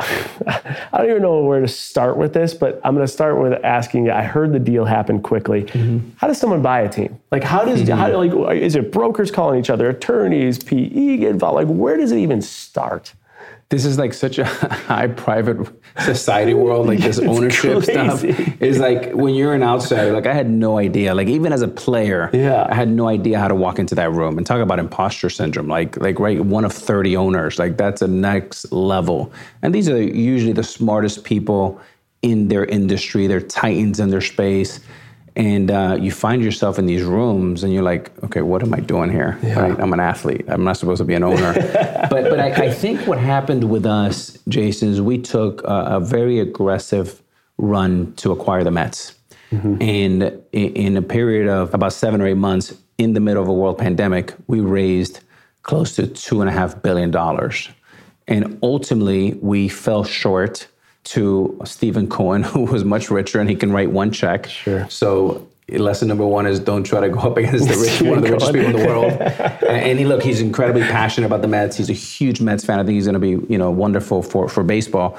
[0.00, 3.62] I don't even know where to start with this, but I'm going to start with
[3.64, 4.10] asking.
[4.10, 5.64] I heard the deal happen quickly.
[5.64, 6.10] Mm-hmm.
[6.16, 7.20] How does someone buy a team?
[7.30, 7.98] Like, how does mm-hmm.
[7.98, 11.56] how, like is it brokers calling each other, attorneys, PE get involved?
[11.56, 13.12] Like, where does it even start?
[13.70, 14.44] This is like such a
[14.90, 15.68] high private
[16.00, 17.92] society world like this ownership crazy.
[17.92, 18.24] stuff.
[18.60, 21.14] Is like when you're an outsider like i had no idea.
[21.14, 22.66] Like even as a player yeah.
[22.68, 24.36] I had no idea how to walk into that room.
[24.36, 27.58] And talk about imposter syndrome like like right one of 30 owners.
[27.58, 29.32] Like that's a next level.
[29.62, 31.80] And these are usually the smartest people
[32.22, 33.28] in their industry.
[33.28, 34.80] They're titans in their space
[35.36, 38.80] and uh, you find yourself in these rooms and you're like okay what am i
[38.80, 39.60] doing here yeah.
[39.60, 39.80] right?
[39.80, 41.52] i'm an athlete i'm not supposed to be an owner
[42.10, 46.00] but but I, I, think what happened with us jason is we took a, a
[46.00, 47.22] very aggressive
[47.58, 49.14] run to acquire the mets
[49.52, 49.80] mm-hmm.
[49.80, 53.48] and in, in a period of about seven or eight months in the middle of
[53.48, 55.20] a world pandemic we raised
[55.62, 57.68] close to two and a half billion dollars
[58.26, 60.66] and ultimately we fell short
[61.04, 64.46] to Steven Cohen, who was much richer and he can write one check.
[64.46, 64.88] Sure.
[64.88, 68.24] So lesson number one is don't try to go up against the rich, one of
[68.24, 69.12] the richest people in the world.
[69.68, 71.76] and he look, he's incredibly passionate about the Mets.
[71.76, 72.80] He's a huge Mets fan.
[72.80, 75.18] I think he's going to be, you know, wonderful for for baseball.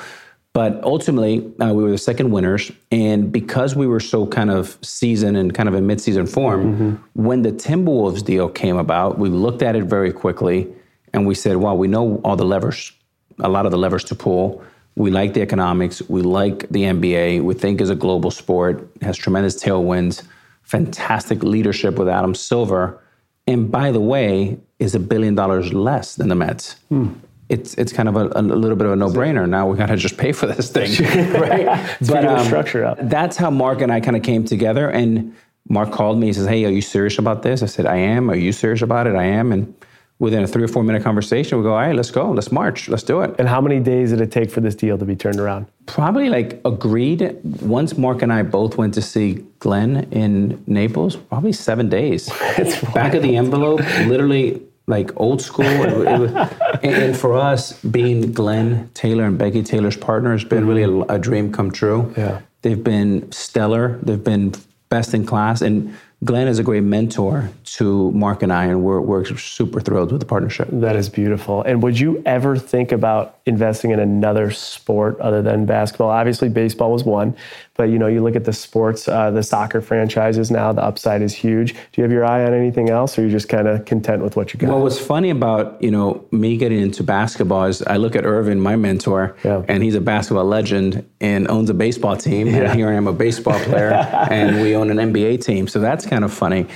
[0.53, 4.77] But ultimately, uh, we were the second winners, and because we were so kind of
[4.81, 7.23] seasoned and kind of in mid-season form, mm-hmm.
[7.23, 10.67] when the Timberwolves deal came about, we looked at it very quickly,
[11.13, 12.91] and we said, "Wow, we know all the levers,
[13.39, 14.61] a lot of the levers to pull."
[14.95, 16.01] We like the economics.
[16.09, 17.43] We like the NBA.
[17.43, 20.23] We think is a global sport, has tremendous tailwinds,
[20.63, 23.01] fantastic leadership with Adam Silver,
[23.47, 26.75] and by the way, is a billion dollars less than the Mets.
[26.89, 27.13] Hmm.
[27.49, 29.47] It's it's kind of a, a, little bit of a no brainer.
[29.47, 30.91] Now we got to just pay for this thing,
[31.33, 31.97] right?
[32.07, 32.97] but um, structure up.
[33.01, 34.89] That's how Mark and I kind of came together.
[34.89, 35.35] And
[35.67, 36.27] Mark called me.
[36.27, 38.81] He says, "Hey, are you serious about this?" I said, "I am." Are you serious
[38.81, 39.15] about it?
[39.15, 39.51] I am.
[39.51, 39.75] And
[40.21, 42.87] within a three or four minute conversation, we go, all right, let's go, let's march,
[42.87, 43.35] let's do it.
[43.39, 45.65] And how many days did it take for this deal to be turned around?
[45.87, 47.39] Probably like agreed.
[47.61, 52.29] Once Mark and I both went to see Glenn in Naples, probably seven days.
[52.93, 55.65] Back of the envelope, literally like old school.
[55.65, 56.31] it, it was,
[56.83, 60.87] and, and, for us, being Glenn Taylor and Becky Taylor's partner has been really a,
[60.87, 61.09] mm-hmm.
[61.09, 62.13] a dream come true.
[62.15, 62.41] Yeah.
[62.61, 63.97] They've been stellar.
[64.03, 64.53] They've been
[64.89, 65.63] best in class.
[65.63, 70.11] And Glenn is a great mentor to Mark and I, and we're, we're super thrilled
[70.11, 70.67] with the partnership.
[70.71, 71.63] That is beautiful.
[71.63, 76.11] And would you ever think about investing in another sport other than basketball?
[76.11, 77.35] Obviously, baseball was one,
[77.75, 80.73] but you know, you look at the sports, uh, the soccer franchises now.
[80.73, 81.73] The upside is huge.
[81.73, 84.21] Do you have your eye on anything else, or are you just kind of content
[84.21, 84.69] with what you got?
[84.69, 88.59] Well, what's funny about you know me getting into basketball is I look at Earvin,
[88.59, 89.63] my mentor, yeah.
[89.67, 92.47] and he's a basketball legend and owns a baseball team.
[92.47, 92.63] Yeah.
[92.63, 93.93] And here I am, a baseball player,
[94.29, 95.67] and we own an NBA team.
[95.67, 96.67] So that's kind of funny.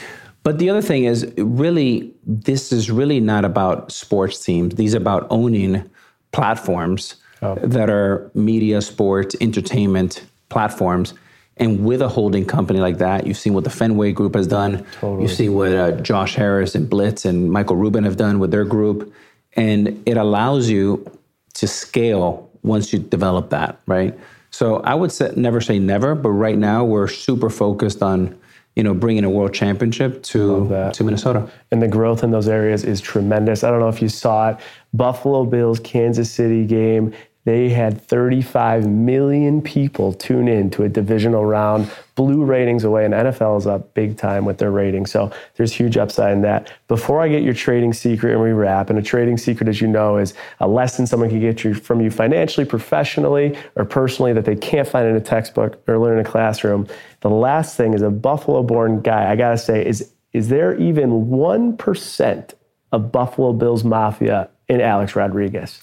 [0.44, 4.76] But the other thing is, really, this is really not about sports teams.
[4.76, 5.90] These are about owning
[6.32, 7.56] platforms oh.
[7.56, 11.14] that are media, sports, entertainment platforms.
[11.58, 14.86] And with a holding company like that, you've seen what the Fenway Group has done.
[15.00, 15.24] Totally.
[15.24, 18.66] You see what uh, Josh Harris and Blitz and Michael Rubin have done with their
[18.66, 19.14] group.
[19.54, 21.10] And it allows you
[21.54, 24.18] to scale once you develop that, right?
[24.50, 28.38] So I would say, never say never, but right now we're super focused on
[28.76, 31.50] you know, bringing a world championship to to Minnesota.
[31.72, 33.64] And the growth in those areas is tremendous.
[33.64, 34.58] I don't know if you saw it.
[34.94, 37.14] Buffalo Bills Kansas City game
[37.46, 43.14] they had 35 million people tune in to a divisional round, blew ratings away, and
[43.14, 45.12] NFL is up big time with their ratings.
[45.12, 46.72] So there's huge upside in that.
[46.88, 49.88] Before I get your trading secret and we wrap, and a trading secret, as you
[49.88, 54.46] know, is a lesson someone can get you from you financially, professionally, or personally that
[54.46, 56.88] they can't find in a textbook or learn in a classroom.
[57.22, 59.32] The last thing is a Buffalo-born guy.
[59.32, 62.56] I gotta say, is is there even one percent
[62.92, 65.80] of Buffalo Bills Mafia in Alex Rodriguez.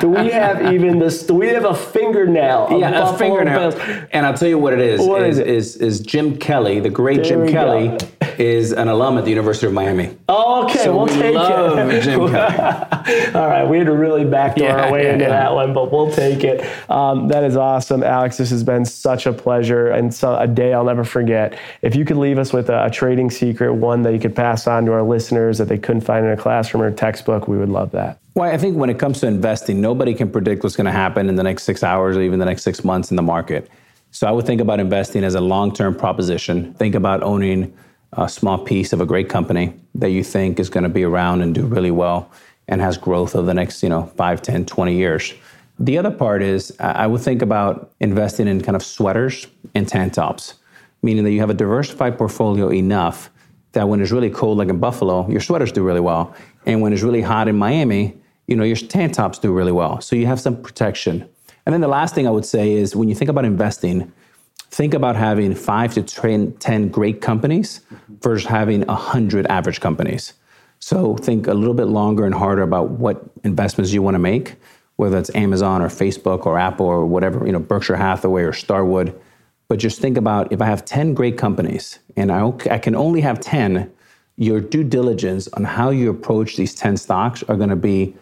[0.00, 1.24] do we have even this?
[1.24, 2.68] Do we have a fingernail?
[2.78, 3.70] yeah, Buffalo a fingernail.
[3.70, 4.08] Bills?
[4.12, 5.00] And I'll tell you what it is.
[5.00, 5.48] What is, is, it?
[5.48, 8.26] is, is Jim Kelly, the great there Jim Kelly, go.
[8.38, 10.16] is an alum at the University of Miami.
[10.28, 12.02] Oh, okay, so we'll we take love it.
[12.02, 13.34] Jim Kelly.
[13.34, 15.30] All right, we had to really backdoor yeah, our way yeah, into yeah.
[15.30, 16.64] that one, but we'll take it.
[16.88, 18.36] Um, that is awesome, Alex.
[18.36, 21.58] This has been such a pleasure and so, a day I'll never forget.
[21.82, 24.66] If you could leave us with a, a trading secret, one that you could pass
[24.66, 27.56] on to our listeners that they couldn't find in a classroom or a textbook, we
[27.56, 28.20] would love that.
[28.34, 31.28] Well, I think when it comes to investing, nobody can predict what's going to happen
[31.28, 33.68] in the next six hours or even the next six months in the market.
[34.10, 36.74] So I would think about investing as a long term proposition.
[36.74, 37.76] Think about owning
[38.12, 41.42] a small piece of a great company that you think is going to be around
[41.42, 42.30] and do really well
[42.68, 45.34] and has growth over the next, you know, 5, 10, 20 years.
[45.78, 50.12] The other part is I would think about investing in kind of sweaters and tank
[50.12, 50.54] tops,
[51.02, 53.30] meaning that you have a diversified portfolio enough
[53.72, 56.34] that when it's really cold, like in Buffalo, your sweaters do really well.
[56.66, 60.00] And when it's really hot in Miami, you know, your tank tops do really well.
[60.00, 61.28] So you have some protection.
[61.66, 64.12] And then the last thing I would say is when you think about investing,
[64.70, 67.80] think about having five to 10 great companies
[68.20, 70.34] versus having 100 average companies.
[70.80, 74.56] So think a little bit longer and harder about what investments you want to make,
[74.96, 79.18] whether it's Amazon or Facebook or Apple or whatever, you know, Berkshire Hathaway or Starwood.
[79.68, 83.22] But just think about if I have 10 great companies and I, I can only
[83.22, 83.90] have 10,
[84.36, 88.14] your due diligence on how you approach these 10 stocks are going to be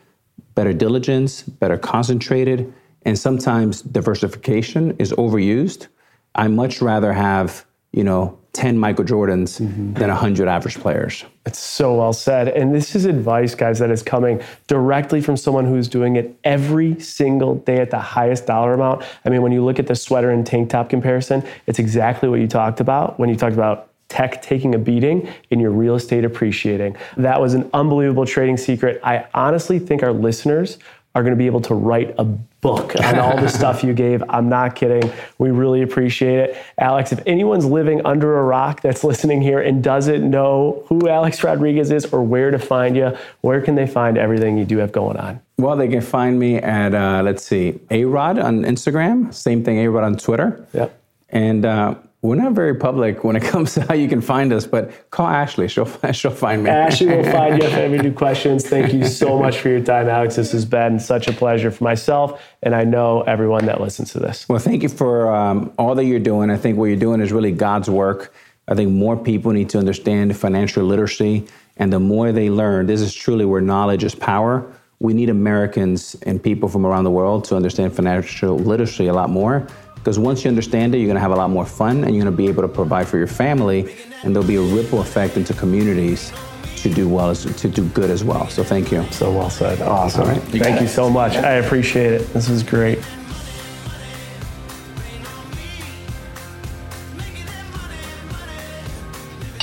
[0.54, 2.72] better diligence, better concentrated,
[3.04, 5.88] and sometimes diversification is overused.
[6.34, 9.94] I much rather have, you know, 10 Michael Jordans mm-hmm.
[9.94, 11.24] than 100 average players.
[11.46, 12.48] It's so well said.
[12.48, 17.00] And this is advice, guys, that is coming directly from someone who's doing it every
[17.00, 19.04] single day at the highest dollar amount.
[19.24, 22.40] I mean, when you look at the sweater and tank top comparison, it's exactly what
[22.40, 26.22] you talked about when you talked about tech taking a beating and your real estate
[26.22, 26.94] appreciating.
[27.16, 29.00] That was an unbelievable trading secret.
[29.02, 30.76] I honestly think our listeners
[31.14, 34.22] are going to be able to write a book on all the stuff you gave.
[34.28, 35.10] I'm not kidding.
[35.38, 36.56] We really appreciate it.
[36.78, 41.42] Alex, if anyone's living under a rock that's listening here and doesn't know who Alex
[41.42, 44.92] Rodriguez is or where to find you, where can they find everything you do have
[44.92, 45.40] going on?
[45.56, 49.78] Well, they can find me at, uh, let's see, A Rod on Instagram, same thing,
[49.78, 50.66] A Rod on Twitter.
[50.72, 50.98] Yep.
[51.30, 54.64] And, uh, we're not very public when it comes to how you can find us,
[54.64, 55.66] but call Ashley.
[55.66, 56.70] She'll, she'll find me.
[56.70, 58.66] Ashley will find you if you have any questions.
[58.66, 60.36] Thank you so much for your time, Alex.
[60.36, 64.20] This has been such a pleasure for myself, and I know everyone that listens to
[64.20, 64.48] this.
[64.48, 66.48] Well, thank you for um, all that you're doing.
[66.48, 68.32] I think what you're doing is really God's work.
[68.68, 73.00] I think more people need to understand financial literacy, and the more they learn, this
[73.00, 74.64] is truly where knowledge is power.
[75.00, 79.30] We need Americans and people from around the world to understand financial literacy a lot
[79.30, 79.66] more
[80.02, 82.24] because once you understand it, you're going to have a lot more fun and you're
[82.24, 85.36] going to be able to provide for your family, and there'll be a ripple effect
[85.36, 86.32] into communities
[86.78, 88.48] to do well, to do good as well.
[88.48, 89.04] So thank you.
[89.12, 89.80] So well said.
[89.80, 90.34] Awesome.
[90.52, 91.36] You thank you so much.
[91.36, 92.32] I appreciate it.
[92.32, 92.98] This was great.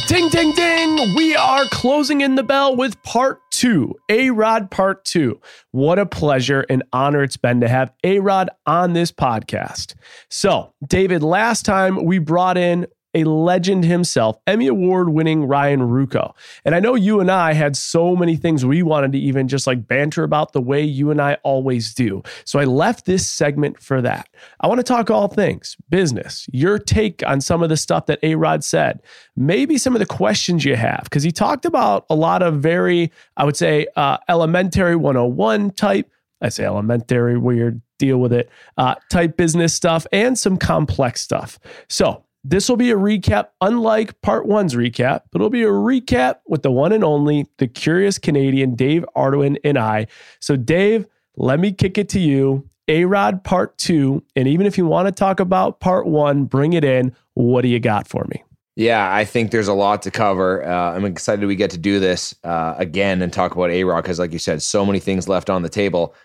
[0.07, 1.15] Ding, ding, ding.
[1.15, 5.41] We are closing in the bell with part two, A Rod Part Two.
[5.71, 9.95] What a pleasure and honor it's been to have A Rod on this podcast.
[10.29, 16.33] So, David, last time we brought in a legend himself, Emmy Award winning Ryan Ruocco.
[16.63, 19.65] And I know you and I had so many things we wanted to even just
[19.65, 22.21] like banter about the way you and I always do.
[22.45, 24.29] So I left this segment for that.
[24.61, 28.19] I want to talk all things business, your take on some of the stuff that
[28.21, 29.01] A Rod said,
[29.35, 33.11] maybe some of the questions you have, because he talked about a lot of very,
[33.37, 36.11] I would say, uh, elementary 101 type.
[36.41, 41.59] I say elementary, weird, deal with it, uh, type business stuff and some complex stuff.
[41.89, 46.37] So this will be a recap, unlike part one's recap, but it'll be a recap
[46.47, 50.07] with the one and only, the curious Canadian, Dave Arduin, and I.
[50.39, 52.67] So, Dave, let me kick it to you.
[52.87, 54.23] A Rod part two.
[54.35, 57.15] And even if you want to talk about part one, bring it in.
[57.35, 58.43] What do you got for me?
[58.75, 60.65] Yeah, I think there's a lot to cover.
[60.65, 64.01] Uh, I'm excited we get to do this uh, again and talk about A Rod
[64.01, 66.15] because, like you said, so many things left on the table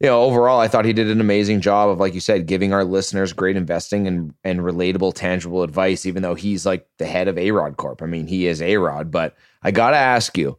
[0.00, 2.72] you know, overall, I thought he did an amazing job of, like you said, giving
[2.72, 6.06] our listeners great investing and and relatable, tangible advice.
[6.06, 8.78] Even though he's like the head of A Rod Corp, I mean, he is A
[8.78, 9.10] Rod.
[9.10, 10.58] But I gotta ask you,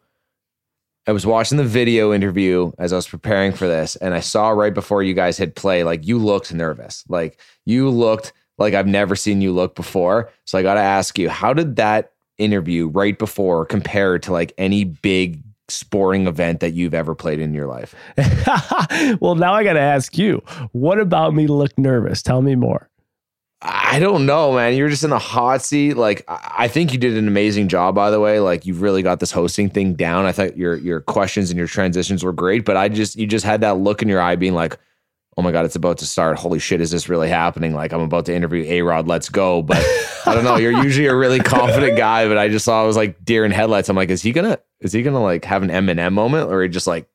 [1.08, 4.50] I was watching the video interview as I was preparing for this, and I saw
[4.50, 8.88] right before you guys hit play, like you looked nervous, like you looked like I've
[8.88, 10.30] never seen you look before.
[10.46, 14.84] So I gotta ask you, how did that interview right before compare to like any
[14.84, 17.96] big sporting event that you've ever played in your life?
[19.20, 22.22] well, now I got to ask you, what about me look nervous?
[22.22, 22.90] Tell me more.
[23.64, 24.74] I don't know, man.
[24.74, 25.94] You're just in the hot seat.
[25.94, 28.40] Like, I think you did an amazing job, by the way.
[28.40, 30.26] Like, you've really got this hosting thing down.
[30.26, 33.46] I thought your your questions and your transitions were great, but I just you just
[33.46, 34.80] had that look in your eye, being like,
[35.38, 36.38] "Oh my god, it's about to start!
[36.38, 37.74] Holy shit, is this really happening?
[37.74, 39.08] Like, I'm about to interview A Rod.
[39.08, 39.78] Let's go!" But
[40.26, 40.58] I don't know.
[40.58, 43.52] You're usually a really confident guy, but I just saw I was like deer in
[43.52, 43.89] headlights.
[43.89, 46.70] I'm like, is he gonna is he gonna like have an Eminem moment, or he
[46.70, 47.08] just like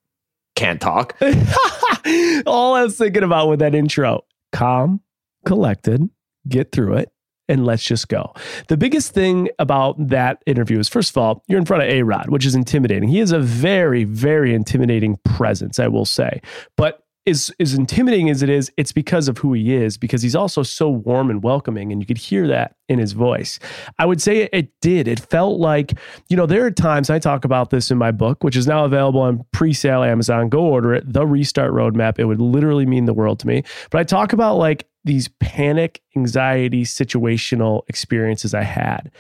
[0.54, 1.16] can't talk?
[2.46, 5.00] All I was thinking about with that intro, calm,
[5.44, 6.08] collected,
[6.48, 7.12] get through it,
[7.48, 8.32] and let's just go.
[8.68, 12.02] The biggest thing about that interview is, first of all, you're in front of A
[12.02, 13.08] Rod, which is intimidating.
[13.08, 16.40] He is a very, very intimidating presence, I will say.
[16.76, 20.36] But as, as intimidating as it is, it's because of who he is, because he's
[20.36, 21.90] also so warm and welcoming.
[21.90, 23.58] And you could hear that in his voice.
[23.98, 25.08] I would say it did.
[25.08, 25.94] It felt like,
[26.28, 28.84] you know, there are times I talk about this in my book, which is now
[28.84, 30.48] available on pre sale Amazon.
[30.48, 31.12] Go order it.
[31.12, 32.18] The Restart Roadmap.
[32.18, 33.64] It would literally mean the world to me.
[33.90, 39.10] But I talk about like these panic, anxiety, situational experiences I had.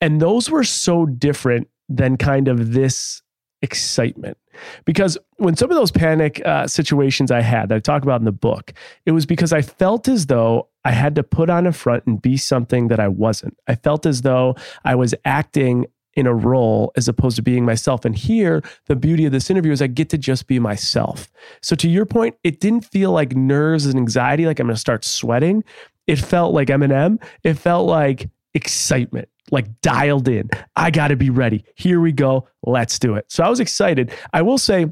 [0.00, 3.22] And those were so different than kind of this
[3.62, 4.38] excitement.
[4.84, 8.24] Because when some of those panic uh, situations I had that I talk about in
[8.24, 8.72] the book,
[9.06, 12.20] it was because I felt as though I had to put on a front and
[12.20, 13.56] be something that I wasn't.
[13.68, 18.04] I felt as though I was acting in a role as opposed to being myself.
[18.04, 21.30] And here, the beauty of this interview is I get to just be myself.
[21.62, 24.80] So, to your point, it didn't feel like nerves and anxiety, like I'm going to
[24.80, 25.64] start sweating.
[26.06, 27.22] It felt like Eminem.
[27.44, 30.48] It felt like excitement like dialed in.
[30.76, 31.64] I got to be ready.
[31.74, 32.48] Here we go.
[32.64, 33.26] Let's do it.
[33.28, 34.12] So I was excited.
[34.32, 34.86] I will say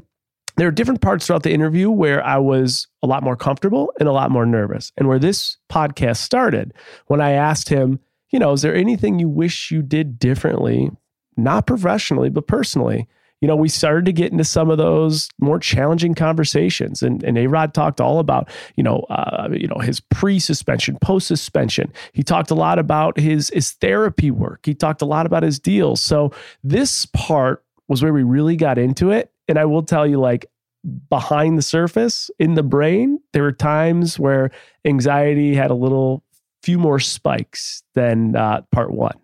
[0.57, 4.09] there are different parts throughout the interview where I was a lot more comfortable and
[4.09, 4.91] a lot more nervous.
[4.97, 6.73] And where this podcast started,
[7.07, 7.99] when I asked him,
[8.31, 10.91] you know, is there anything you wish you did differently,
[11.37, 13.07] not professionally, but personally?
[13.41, 17.01] You know, we started to get into some of those more challenging conversations.
[17.01, 21.93] And, and A-Rod talked all about, you know, uh, you know, his pre-suspension, post-suspension.
[22.11, 24.65] He talked a lot about his, his therapy work.
[24.65, 26.01] He talked a lot about his deals.
[26.01, 29.31] So this part was where we really got into it.
[29.47, 30.45] And I will tell you, like,
[31.09, 34.51] behind the surface in the brain, there were times where
[34.85, 36.23] anxiety had a little
[36.61, 39.17] few more spikes than uh, part one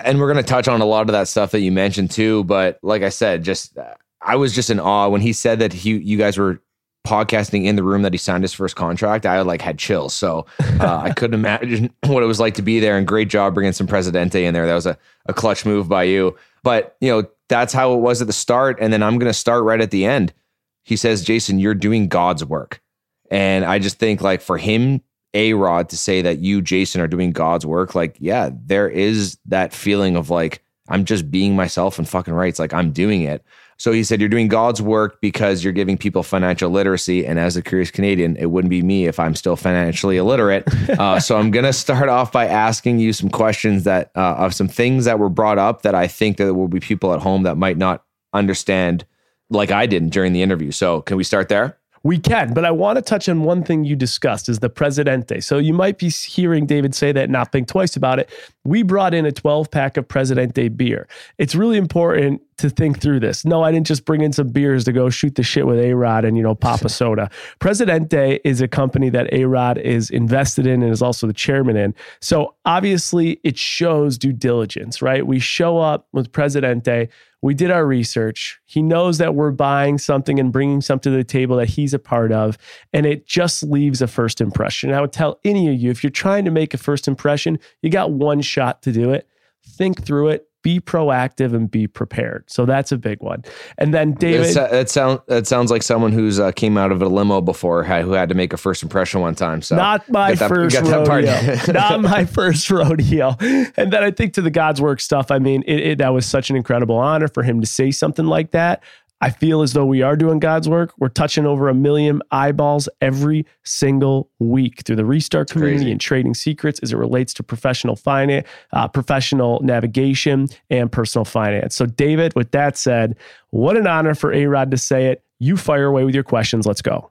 [0.00, 2.44] and we're going to touch on a lot of that stuff that you mentioned too
[2.44, 3.76] but like i said just
[4.22, 6.60] i was just in awe when he said that he you guys were
[7.06, 9.24] podcasting in the room that he signed his first contract.
[9.24, 10.12] I like had chills.
[10.12, 10.44] So
[10.80, 13.72] uh, i couldn't imagine what it was like to be there and great job bringing
[13.72, 14.66] some presidente in there.
[14.66, 16.36] That was a, a clutch move by you.
[16.62, 19.38] But you know that's how it was at the start and then i'm going to
[19.38, 20.34] start right at the end.
[20.82, 22.82] He says jason you're doing god's work.
[23.30, 25.00] And i just think like for him
[25.36, 29.38] a Rod to say that you, Jason, are doing God's work, like, yeah, there is
[29.44, 32.48] that feeling of like, I'm just being myself and fucking right.
[32.48, 33.44] It's like I'm doing it.
[33.76, 37.26] So he said, You're doing God's work because you're giving people financial literacy.
[37.26, 40.64] And as a curious Canadian, it wouldn't be me if I'm still financially illiterate.
[40.96, 44.54] Uh, so I'm going to start off by asking you some questions that uh, of
[44.54, 47.20] some things that were brought up that I think that there will be people at
[47.20, 49.04] home that might not understand
[49.50, 50.70] like I didn't during the interview.
[50.70, 51.76] So can we start there?
[52.06, 55.40] We can, but I want to touch on one thing you discussed is the Presidente.
[55.40, 58.30] So you might be hearing David say that, not think twice about it.
[58.62, 61.08] We brought in a 12 pack of Presidente beer.
[61.38, 63.44] It's really important to think through this.
[63.44, 65.94] No, I didn't just bring in some beers to go shoot the shit with A
[65.94, 67.28] Rod and, you know, pop a soda.
[67.58, 71.76] Presidente is a company that A Rod is invested in and is also the chairman
[71.76, 71.92] in.
[72.20, 75.26] So obviously it shows due diligence, right?
[75.26, 77.08] We show up with Presidente.
[77.46, 78.58] We did our research.
[78.64, 81.98] He knows that we're buying something and bringing something to the table that he's a
[82.00, 82.58] part of.
[82.92, 84.90] And it just leaves a first impression.
[84.90, 87.60] And I would tell any of you if you're trying to make a first impression,
[87.82, 89.28] you got one shot to do it.
[89.64, 92.42] Think through it be proactive and be prepared.
[92.48, 93.44] So that's a big one.
[93.78, 97.06] And then David, that sounds that sounds like someone who's uh, came out of a
[97.06, 99.62] limo before, who had to make a first impression one time.
[99.62, 103.36] So not my that, first rodeo, not my first rodeo.
[103.38, 105.30] And then I think to the God's work stuff.
[105.30, 108.26] I mean, it, it, that was such an incredible honor for him to say something
[108.26, 108.82] like that.
[109.22, 110.92] I feel as though we are doing God's work.
[110.98, 115.92] We're touching over a million eyeballs every single week through the Restart community Crazy.
[115.92, 121.74] and trading secrets as it relates to professional finance, uh, professional navigation, and personal finance.
[121.74, 123.16] So, David, with that said,
[123.50, 125.24] what an honor for A Rod to say it.
[125.38, 126.66] You fire away with your questions.
[126.66, 127.10] Let's go.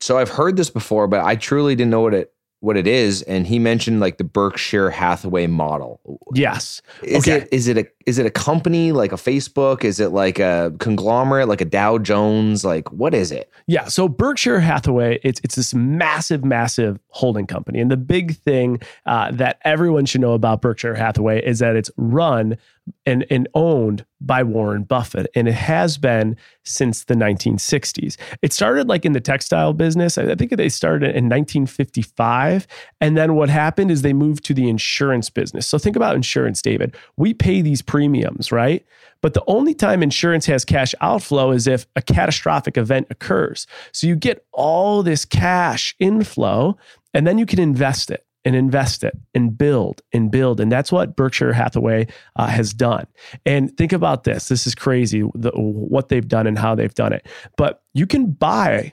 [0.00, 3.22] So, I've heard this before, but I truly didn't know what it what it is
[3.22, 6.00] and he mentioned like the Berkshire Hathaway model.
[6.34, 6.80] Yes.
[7.02, 7.42] Is okay.
[7.42, 9.84] it is it a is it a company like a Facebook?
[9.84, 12.64] Is it like a conglomerate like a Dow Jones?
[12.64, 13.50] Like what is it?
[13.66, 18.80] Yeah, so Berkshire Hathaway it's it's this massive massive holding company and the big thing
[19.06, 22.56] uh, that everyone should know about Berkshire Hathaway is that it's run
[23.04, 25.28] and, and owned by Warren Buffett.
[25.34, 28.16] And it has been since the 1960s.
[28.42, 30.16] It started like in the textile business.
[30.16, 32.66] I think they started in 1955.
[33.00, 35.66] And then what happened is they moved to the insurance business.
[35.66, 36.96] So think about insurance, David.
[37.16, 38.84] We pay these premiums, right?
[39.22, 43.66] But the only time insurance has cash outflow is if a catastrophic event occurs.
[43.92, 46.76] So you get all this cash inflow
[47.14, 50.60] and then you can invest it and invest it and build and build.
[50.60, 53.06] And that's what Berkshire Hathaway uh, has done.
[53.46, 57.14] And think about this this is crazy the, what they've done and how they've done
[57.14, 57.26] it.
[57.56, 58.92] But you can buy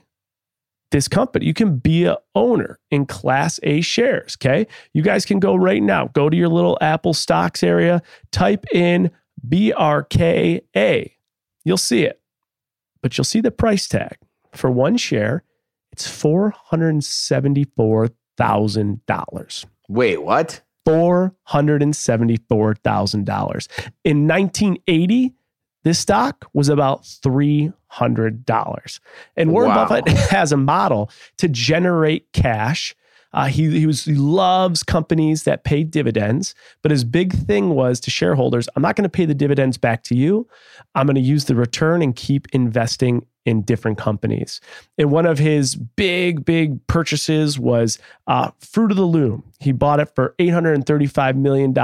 [0.94, 1.44] this company.
[1.44, 4.36] You can be a owner in class A shares.
[4.40, 4.68] Okay.
[4.92, 9.10] You guys can go right now, go to your little Apple stocks area, type in
[9.44, 11.10] BRKA.
[11.64, 12.20] You'll see it,
[13.02, 14.18] but you'll see the price tag
[14.52, 15.42] for one share.
[15.90, 19.66] It's 474 thousand dollars.
[19.88, 20.60] Wait, what?
[20.84, 23.68] Four hundred and seventy-four thousand dollars.
[24.04, 25.34] In 1980,
[25.82, 29.00] this stock was about three hundred dollars.
[29.36, 29.86] And Warren wow.
[29.86, 32.94] Buffett has a model to generate cash.
[33.32, 37.98] Uh, he he was he loves companies that pay dividends, but his big thing was
[38.00, 40.46] to shareholders: I'm not going to pay the dividends back to you.
[40.94, 44.60] I'm going to use the return and keep investing in different companies.
[44.98, 49.44] And one of his big, big purchases was uh, Fruit of the Loom.
[49.60, 51.74] He bought it for $835 million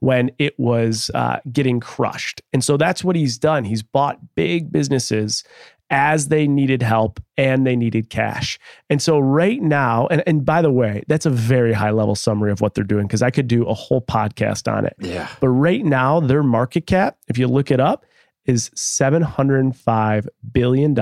[0.00, 2.42] when it was uh, getting crushed.
[2.52, 3.64] And so that's what he's done.
[3.64, 5.44] He's bought big businesses
[5.90, 8.58] as they needed help and they needed cash.
[8.88, 12.50] And so right now, and, and by the way, that's a very high level summary
[12.50, 14.96] of what they're doing because I could do a whole podcast on it.
[14.98, 15.28] Yeah.
[15.40, 18.06] But right now, their market cap, if you look it up,
[18.46, 20.98] is $705 billion.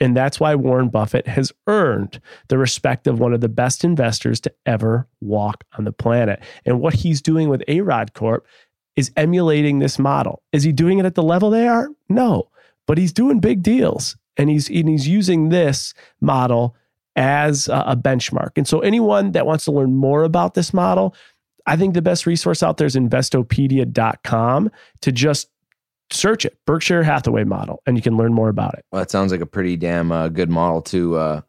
[0.00, 4.40] And that's why Warren Buffett has earned the respect of one of the best investors
[4.40, 6.42] to ever walk on the planet.
[6.64, 8.46] And what he's doing with A Rod Corp
[8.96, 10.42] is emulating this model.
[10.52, 11.88] Is he doing it at the level they are?
[12.08, 12.48] No,
[12.86, 14.16] but he's doing big deals.
[14.36, 16.74] And he's, and he's using this model
[17.16, 18.52] as a benchmark.
[18.56, 21.14] And so, anyone that wants to learn more about this model,
[21.66, 24.70] I think the best resource out there is investopedia.com
[25.02, 25.48] to just
[26.12, 28.84] search it berkshire hathaway model and you can learn more about it.
[28.92, 31.40] Well that sounds like a pretty damn uh, good model to uh,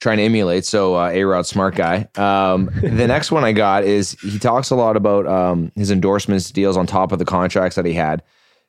[0.00, 0.64] try and emulate.
[0.64, 2.08] So uh, a rod smart guy.
[2.16, 6.50] Um, the next one i got is he talks a lot about um, his endorsements
[6.50, 8.22] deals on top of the contracts that he had.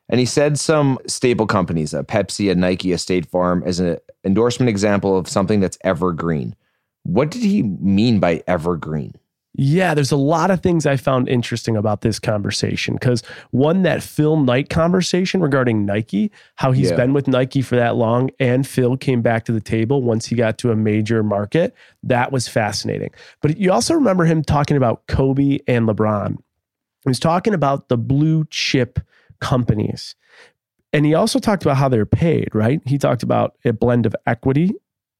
[0.08, 3.98] And he said some staple companies a pepsi a nike a state farm as an
[4.24, 6.54] endorsement example of something that's evergreen.
[7.04, 9.14] What did he mean by evergreen
[9.54, 14.02] yeah, there's a lot of things I found interesting about this conversation because one, that
[14.02, 16.96] Phil Knight conversation regarding Nike, how he's yeah.
[16.96, 20.36] been with Nike for that long, and Phil came back to the table once he
[20.36, 21.74] got to a major market.
[22.02, 23.10] That was fascinating.
[23.42, 26.36] But you also remember him talking about Kobe and LeBron.
[26.36, 29.00] He was talking about the blue chip
[29.40, 30.14] companies.
[30.94, 32.80] And he also talked about how they're paid, right?
[32.86, 34.72] He talked about a blend of equity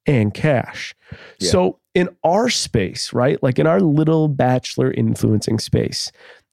[0.06, 0.94] and cash.
[1.38, 1.50] Yeah.
[1.50, 3.42] So in our space, right?
[3.42, 6.10] Like in our little bachelor influencing space,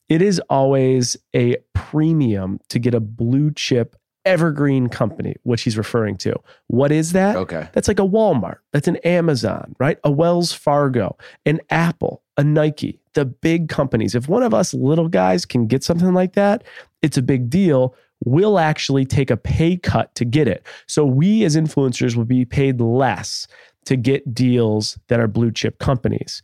[0.09, 6.17] it is always a premium to get a blue chip evergreen company, which he's referring
[6.17, 6.35] to.
[6.67, 7.35] What is that?
[7.35, 7.69] Okay.
[7.73, 9.97] That's like a Walmart, that's an Amazon, right?
[10.03, 14.15] A Wells Fargo, an Apple, a Nike, the big companies.
[14.15, 16.63] If one of us little guys can get something like that,
[17.01, 17.95] it's a big deal.
[18.25, 20.65] We'll actually take a pay cut to get it.
[20.87, 23.47] So we as influencers will be paid less
[23.89, 26.43] to get deals that are blue chip companies.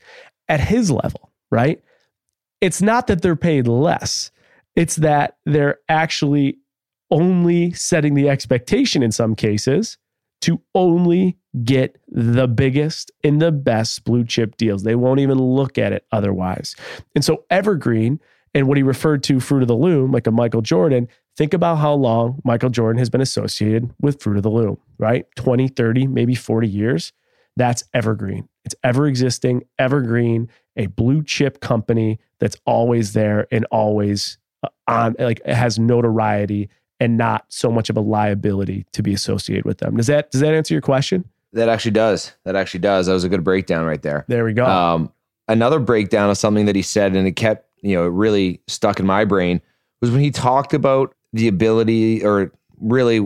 [0.49, 1.79] At his level, right?
[2.59, 4.31] It's not that they're paid less,
[4.75, 6.57] it's that they're actually
[7.11, 9.99] only setting the expectation in some cases
[10.41, 14.81] to only get the biggest and the best blue chip deals.
[14.81, 16.75] They won't even look at it otherwise.
[17.13, 18.19] And so, Evergreen
[18.55, 21.75] and what he referred to, Fruit of the Loom, like a Michael Jordan, think about
[21.75, 25.27] how long Michael Jordan has been associated with Fruit of the Loom, right?
[25.35, 27.13] 20, 30, maybe 40 years.
[27.55, 28.47] That's Evergreen.
[28.65, 35.15] It's ever existing, evergreen, a blue chip company that's always there and always uh, on,
[35.19, 39.77] like it has notoriety and not so much of a liability to be associated with
[39.77, 39.97] them.
[39.97, 41.25] Does that does that answer your question?
[41.53, 42.33] That actually does.
[42.43, 43.05] That actually does.
[43.05, 44.25] That was a good breakdown right there.
[44.27, 44.65] There we go.
[44.65, 45.11] Um,
[45.47, 48.99] another breakdown of something that he said, and it kept, you know, it really stuck
[48.99, 49.61] in my brain
[50.01, 52.51] was when he talked about the ability or
[52.81, 53.25] really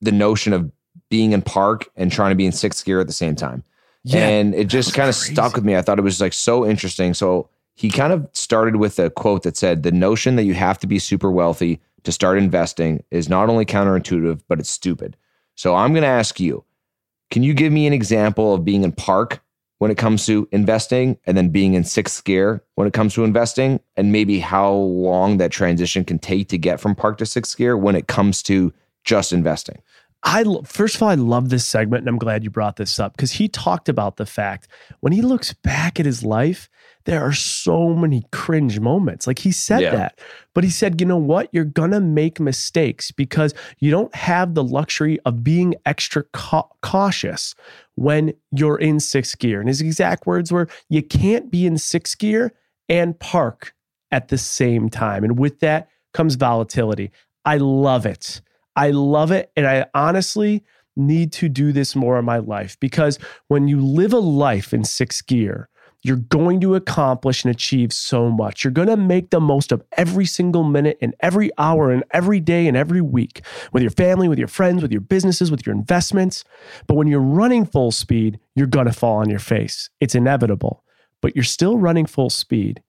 [0.00, 0.70] the notion of
[1.08, 3.62] being in park and trying to be in sixth gear at the same time.
[4.04, 5.76] Yeah, and it just kind of stuck with me.
[5.76, 7.12] I thought it was like so interesting.
[7.12, 10.78] So he kind of started with a quote that said, The notion that you have
[10.78, 15.16] to be super wealthy to start investing is not only counterintuitive, but it's stupid.
[15.56, 16.64] So I'm going to ask you,
[17.30, 19.42] can you give me an example of being in park
[19.78, 23.24] when it comes to investing and then being in sixth gear when it comes to
[23.24, 27.56] investing and maybe how long that transition can take to get from park to sixth
[27.56, 28.72] gear when it comes to
[29.04, 29.82] just investing?
[30.22, 33.12] I first of all, I love this segment, and I'm glad you brought this up
[33.16, 34.66] because he talked about the fact
[35.00, 36.68] when he looks back at his life,
[37.04, 39.28] there are so many cringe moments.
[39.28, 39.90] Like he said Yeah.
[39.94, 40.18] that,
[40.54, 41.48] but he said, you know what?
[41.52, 47.54] You're gonna make mistakes because you don't have the luxury of being extra cau- cautious
[47.94, 49.60] when you're in sixth gear.
[49.60, 52.52] And his exact words were, "You can't be in sixth gear
[52.88, 53.74] and park
[54.10, 57.12] at the same time." And with that comes volatility.
[57.44, 58.40] I love it.
[58.76, 59.50] I love it.
[59.56, 60.62] And I honestly
[60.96, 63.18] need to do this more in my life because
[63.48, 65.68] when you live a life in sixth gear,
[66.02, 68.62] you're going to accomplish and achieve so much.
[68.62, 72.38] You're going to make the most of every single minute and every hour and every
[72.38, 75.74] day and every week with your family, with your friends, with your businesses, with your
[75.74, 76.44] investments.
[76.86, 79.90] But when you're running full speed, you're going to fall on your face.
[80.00, 80.84] It's inevitable,
[81.20, 82.82] but you're still running full speed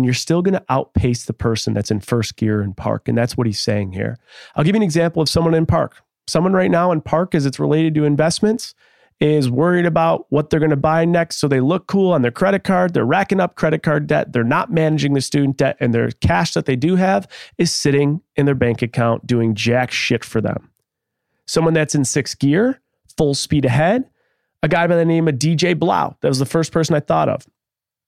[0.00, 3.06] and you're still going to outpace the person that's in first gear in park.
[3.06, 4.16] And that's what he's saying here.
[4.56, 6.00] I'll give you an example of someone in park.
[6.26, 8.74] Someone right now in park, as it's related to investments,
[9.20, 11.36] is worried about what they're going to buy next.
[11.36, 12.94] So they look cool on their credit card.
[12.94, 14.32] They're racking up credit card debt.
[14.32, 17.28] They're not managing the student debt, and their cash that they do have
[17.58, 20.70] is sitting in their bank account doing jack shit for them.
[21.46, 22.80] Someone that's in sixth gear,
[23.18, 24.08] full speed ahead,
[24.62, 26.16] a guy by the name of DJ Blau.
[26.22, 27.44] That was the first person I thought of.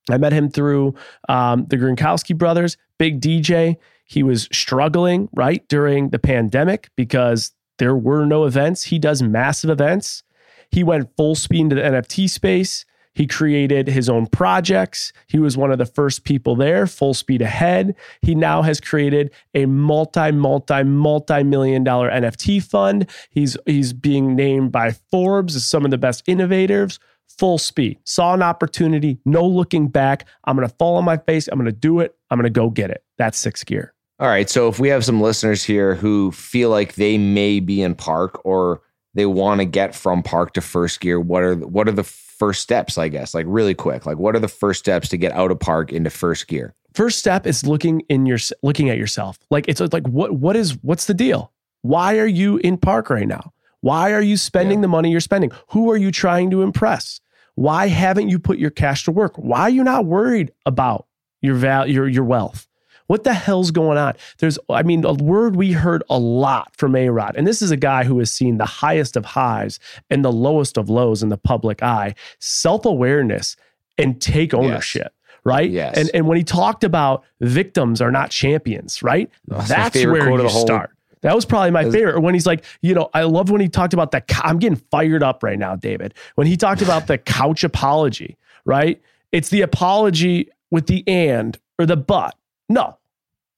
[0.09, 0.95] I met him through
[1.29, 3.77] um, the Gronkowski brothers, big DJ.
[4.05, 8.83] He was struggling right during the pandemic because there were no events.
[8.83, 10.23] He does massive events.
[10.71, 12.85] He went full speed into the NFT space.
[13.15, 15.13] He created his own projects.
[15.27, 17.95] He was one of the first people there, full speed ahead.
[18.21, 23.07] He now has created a multi, multi, multi million dollar NFT fund.
[23.29, 26.99] He's, he's being named by Forbes as some of the best innovators
[27.37, 27.97] full speed.
[28.05, 30.25] Saw an opportunity, no looking back.
[30.45, 31.47] I'm going to fall on my face.
[31.47, 32.15] I'm going to do it.
[32.29, 33.03] I'm going to go get it.
[33.17, 33.93] That's sixth gear.
[34.19, 34.49] All right.
[34.49, 38.43] So if we have some listeners here who feel like they may be in park
[38.45, 38.81] or
[39.15, 42.61] they want to get from park to first gear, what are what are the first
[42.61, 42.97] steps?
[42.97, 45.59] I guess, like really quick, like what are the first steps to get out of
[45.59, 46.73] park into first gear?
[46.93, 49.37] First step is looking in your looking at yourself.
[49.49, 51.51] Like it's like what what is what's the deal?
[51.81, 53.51] Why are you in park right now?
[53.81, 54.83] Why are you spending Yeah.
[54.83, 55.51] the money you're spending?
[55.69, 57.19] Who are you trying to impress?
[57.55, 59.35] Why haven't you put your cash to work?
[59.35, 61.07] Why are you not worried about
[61.41, 62.67] your val your your wealth?
[63.07, 64.13] What the hell's going on?
[64.37, 67.69] There's, I mean, a word we heard a lot from A Rod, and this is
[67.69, 69.79] a guy who has seen the highest of highs
[70.09, 73.55] and the lowest of lows in the public eye self awareness
[73.97, 75.13] and take ownership.
[75.43, 75.69] Right.
[75.69, 75.97] Yes.
[75.97, 79.29] And and when he talked about victims are not champions, right?
[79.47, 80.91] That's That's where you start.
[81.23, 82.21] That was probably my favorite.
[82.21, 84.23] When he's like, you know, I love when he talked about the.
[84.43, 86.13] I'm getting fired up right now, David.
[86.35, 89.01] When he talked about the couch apology, right?
[89.31, 92.35] It's the apology with the and or the but.
[92.69, 92.97] No,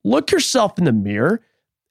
[0.03, 1.41] look yourself in the mirror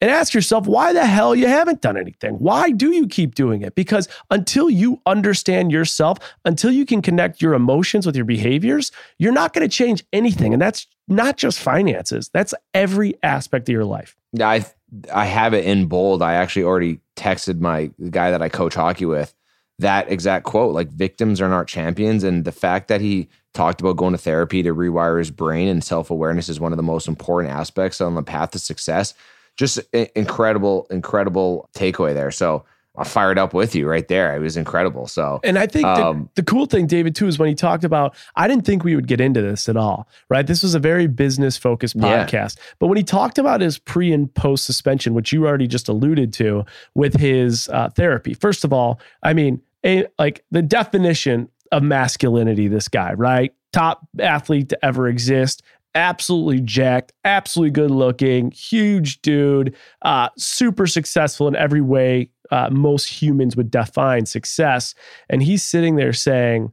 [0.01, 2.35] and ask yourself why the hell you haven't done anything.
[2.35, 3.75] Why do you keep doing it?
[3.75, 9.33] Because until you understand yourself, until you can connect your emotions with your behaviors, you're
[9.33, 10.53] not going to change anything.
[10.53, 12.29] And that's not just finances.
[12.33, 14.17] That's every aspect of your life.
[14.33, 14.67] Yeah, I
[15.13, 16.23] I have it in bold.
[16.23, 19.35] I actually already texted my guy that I coach hockey with
[19.79, 22.23] that exact quote like victims are not champions.
[22.23, 25.83] And the fact that he talked about going to therapy to rewire his brain and
[25.83, 29.15] self-awareness is one of the most important aspects on the path to success.
[29.57, 32.31] Just incredible incredible takeaway there.
[32.31, 32.65] So
[32.97, 34.37] I fired up with you right there.
[34.37, 35.09] It was incredible.
[35.09, 37.83] So, and I think um, the, the, cool thing, David, too, is when he talked
[37.83, 40.47] about, I didn't think we would get into this at all, right?
[40.47, 42.57] This was a very business focused podcast.
[42.57, 42.63] Yeah.
[42.79, 46.33] But when he talked about his pre and post suspension, which you already just alluded
[46.35, 46.65] to
[46.95, 52.69] with his uh, therapy, first of all, I mean, a, like the definition of masculinity,
[52.69, 53.53] this guy, right?
[53.73, 55.63] Top athlete to ever exist
[55.95, 63.07] absolutely jacked, absolutely good looking, huge dude, uh, super successful in every way uh, most
[63.07, 64.95] humans would define success.
[65.29, 66.73] And he's sitting there saying,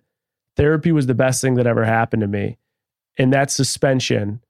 [0.57, 2.57] therapy was the best thing that ever happened to me.
[3.17, 4.41] And that suspension,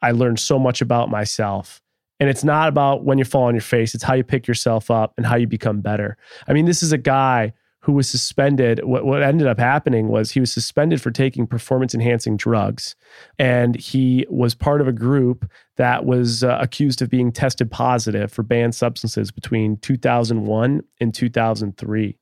[0.00, 1.80] I learned so much about myself.
[2.20, 4.90] And it's not about when you fall on your face, it's how you pick yourself
[4.90, 6.16] up and how you become better.
[6.46, 7.52] I mean, this is a guy
[7.82, 8.84] who was suspended.
[8.84, 12.94] What, what ended up happening was he was suspended for taking performance enhancing drugs.
[13.38, 18.32] And he was part of a group that was uh, accused of being tested positive
[18.32, 22.18] for banned substances between 2001 and 2003.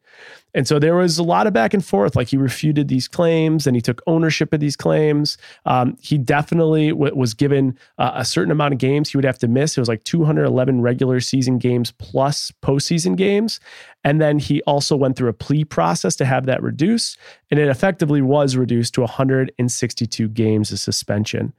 [0.55, 2.17] And so there was a lot of back and forth.
[2.17, 5.39] Like he refuted these claims and he took ownership of these claims.
[5.65, 9.39] Um, he definitely w- was given uh, a certain amount of games he would have
[9.39, 9.77] to miss.
[9.77, 13.61] It was like 211 regular season games plus postseason games.
[14.03, 17.19] And then he also went through a plea process to have that reduced.
[17.51, 21.53] And it effectively was reduced to 162 games of suspension.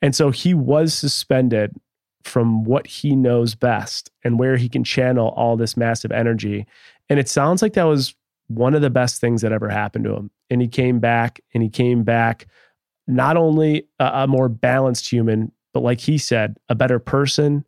[0.00, 1.74] And so he was suspended
[2.26, 6.66] from what he knows best and where he can channel all this massive energy.
[7.08, 8.14] And it sounds like that was
[8.48, 10.30] one of the best things that ever happened to him.
[10.50, 12.46] And he came back and he came back
[13.06, 17.64] not only a, a more balanced human, but like he said, a better person,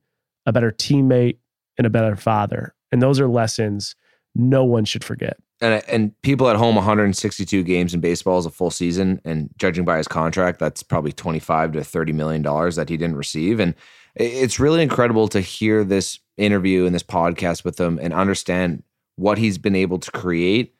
[0.46, 1.38] a better teammate,
[1.76, 2.74] and a better father.
[2.90, 3.94] And those are lessons
[4.34, 5.36] no one should forget.
[5.60, 9.20] And, and people at home, 162 games in baseball is a full season.
[9.24, 13.16] And judging by his contract, that's probably 25 to 30 million dollars that he didn't
[13.16, 13.58] receive.
[13.58, 13.74] And
[14.14, 18.82] it's really incredible to hear this interview and this podcast with him and understand
[19.18, 20.74] what he's been able to create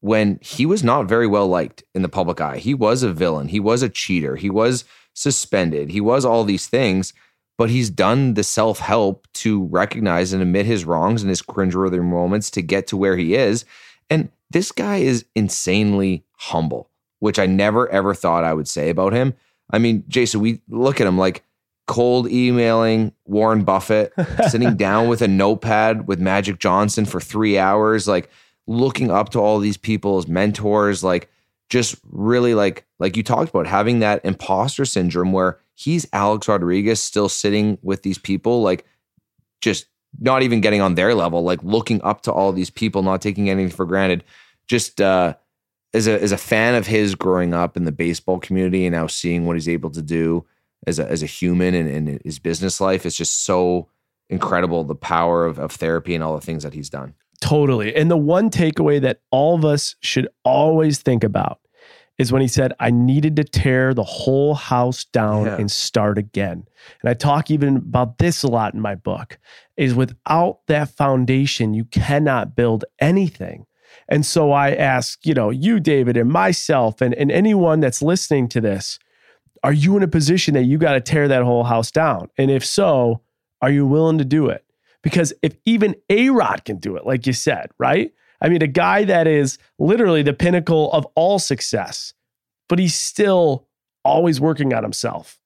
[0.00, 2.58] when he was not very well liked in the public eye.
[2.58, 6.66] He was a villain, he was a cheater, he was suspended, he was all these
[6.66, 7.12] things,
[7.58, 12.02] but he's done the self help to recognize and admit his wrongs and his cringeworthy
[12.02, 13.64] moments to get to where he is.
[14.08, 19.12] And this guy is insanely humble, which I never ever thought I would say about
[19.12, 19.34] him.
[19.70, 21.44] I mean, Jason, we look at him like
[21.90, 24.12] cold emailing Warren Buffett,
[24.48, 28.30] sitting down with a notepad with Magic Johnson for three hours, like
[28.68, 31.28] looking up to all these people as mentors, like
[31.68, 37.02] just really like like you talked about having that imposter syndrome where he's Alex Rodriguez
[37.02, 38.86] still sitting with these people, like
[39.60, 39.86] just
[40.20, 43.50] not even getting on their level, like looking up to all these people, not taking
[43.50, 44.22] anything for granted.
[44.68, 45.34] Just uh
[45.92, 49.08] as a as a fan of his growing up in the baseball community and now
[49.08, 50.46] seeing what he's able to do
[50.86, 53.88] as a as a human and in his business life is just so
[54.28, 57.14] incredible the power of, of therapy and all the things that he's done.
[57.40, 57.94] Totally.
[57.94, 61.58] And the one takeaway that all of us should always think about
[62.18, 65.56] is when he said i needed to tear the whole house down yeah.
[65.56, 66.64] and start again.
[67.00, 69.38] And i talk even about this a lot in my book
[69.76, 73.66] is without that foundation you cannot build anything.
[74.08, 78.48] And so i ask you know you david and myself and, and anyone that's listening
[78.48, 78.98] to this
[79.62, 82.30] are you in a position that you got to tear that whole house down?
[82.38, 83.20] And if so,
[83.60, 84.64] are you willing to do it?
[85.02, 88.12] Because if even A Rod can do it, like you said, right?
[88.40, 92.14] I mean, a guy that is literally the pinnacle of all success,
[92.68, 93.66] but he's still
[94.04, 95.38] always working on himself.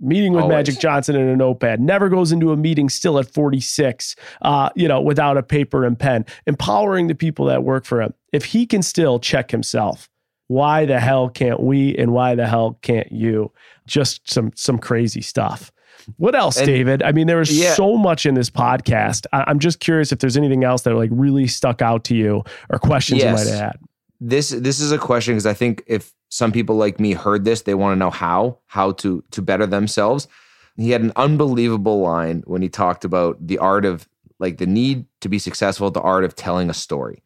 [0.00, 0.56] Meeting with always.
[0.56, 4.88] Magic Johnson in a notepad, never goes into a meeting still at 46, uh, you
[4.88, 8.12] know, without a paper and pen, empowering the people that work for him.
[8.32, 10.10] If he can still check himself,
[10.48, 13.52] why the hell can't we and why the hell can't you?
[13.86, 15.72] Just some some crazy stuff.
[16.16, 17.02] What else, and, David?
[17.02, 17.74] I mean, there was yeah.
[17.74, 19.26] so much in this podcast.
[19.32, 22.44] I, am just curious if there's anything else that like really stuck out to you
[22.68, 23.46] or questions yes.
[23.46, 23.78] you might add.
[24.20, 27.62] This this is a question because I think if some people like me heard this,
[27.62, 30.28] they want to know how how to to better themselves.
[30.76, 34.08] He had an unbelievable line when he talked about the art of
[34.40, 37.22] like the need to be successful, the art of telling a story.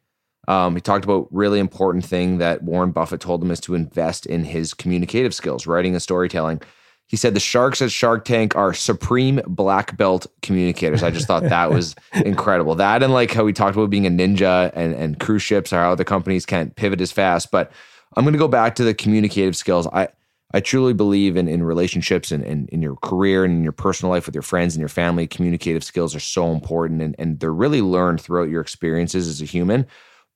[0.49, 4.25] Um, he talked about really important thing that Warren Buffett told him is to invest
[4.25, 6.59] in his communicative skills, writing and storytelling.
[7.05, 11.03] He said the sharks at Shark Tank are supreme black belt communicators.
[11.03, 11.95] I just thought that was
[12.25, 12.73] incredible.
[12.73, 15.77] That and like how we talked about being a ninja and, and cruise ships or
[15.77, 17.51] how other companies can't pivot as fast.
[17.51, 17.71] But
[18.17, 19.87] I'm going to go back to the communicative skills.
[19.87, 20.09] I
[20.51, 24.11] I truly believe in in relationships and, and in your career and in your personal
[24.11, 25.27] life with your friends and your family.
[25.27, 29.45] Communicative skills are so important and, and they're really learned throughout your experiences as a
[29.45, 29.85] human.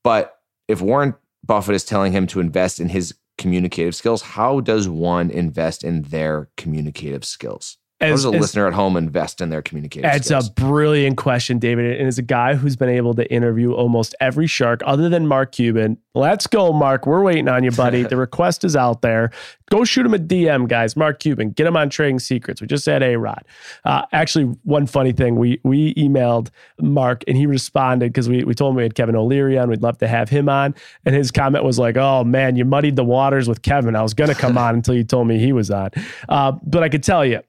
[0.04, 0.36] But
[0.68, 5.30] if Warren Buffett is telling him to invest in his communicative skills, how does one
[5.30, 7.78] invest in their communicative skills?
[8.02, 10.10] As- does a as- listener at home invest in their communication?
[10.10, 10.50] It's skills?
[10.50, 12.00] a brilliant question, David.
[12.00, 15.52] And as a guy who's been able to interview almost every shark other than Mark
[15.54, 17.06] Cuban, let's go, Mark.
[17.06, 18.04] We're waiting on you, buddy.
[18.10, 19.32] the request is out there.
[19.70, 20.96] Go shoot him a DM, guys.
[20.96, 22.62] Mark Cuban, get him on Trading Secrets.
[22.62, 23.44] We just said A Rod.
[23.86, 28.54] Uh, actually, one funny thing we we emailed Mark and he responded because we, we
[28.54, 29.70] told him we had Kevin O'Leary on.
[29.70, 30.76] We'd love to have him on.
[31.06, 33.96] And his comment was like, oh man, you muddied the waters with Kevin.
[33.96, 35.90] I was going to come on until you told me he was on.
[36.30, 37.40] Uh, but I could tell you,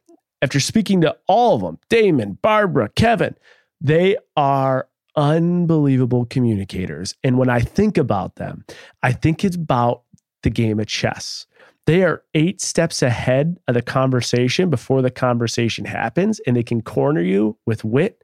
[0.45, 3.34] after speaking to all of them, Daymond, Barbara, Kevin,
[3.80, 4.86] they are
[5.16, 7.14] unbelievable communicators.
[7.24, 8.66] And when I think about them,
[9.03, 10.03] I think it's about
[10.42, 11.47] the game of chess.
[11.86, 16.82] They are eight steps ahead of the conversation before the conversation happens, and they can
[16.82, 18.22] corner you with wit,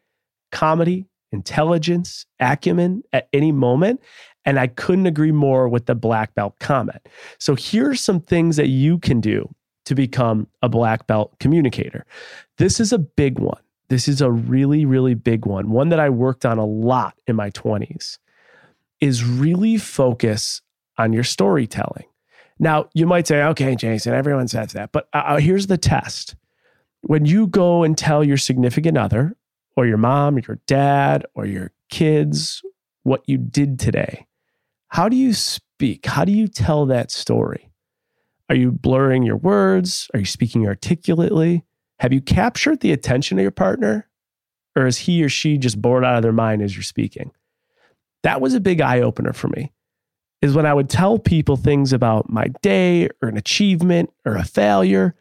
[0.52, 4.02] comedy, intelligence, acumen at any moment.
[4.44, 7.08] And I couldn't agree more with the black belt comment.
[7.38, 9.48] So here are some things that you can do
[9.90, 12.06] to become a black belt communicator.
[12.58, 13.60] This is a big one.
[13.88, 15.70] This is a really, really big one.
[15.70, 18.18] One that I worked on a lot in my 20s
[19.00, 20.62] is really focus
[20.96, 22.04] on your storytelling.
[22.60, 26.36] Now, you might say, okay, Jason, everyone says that, but uh, here's the test.
[27.00, 29.34] When you go and tell your significant other,
[29.76, 32.62] or your mom, or your dad, or your kids
[33.02, 34.28] what you did today,
[34.86, 36.06] how do you speak?
[36.06, 37.69] How do you tell that story?
[38.50, 40.10] Are you blurring your words?
[40.12, 41.64] Are you speaking articulately?
[42.00, 44.08] Have you captured the attention of your partner?
[44.74, 47.30] Or is he or she just bored out of their mind as you're speaking?
[48.24, 49.72] That was a big eye opener for me.
[50.42, 54.44] Is when I would tell people things about my day or an achievement or a
[54.44, 55.14] failure,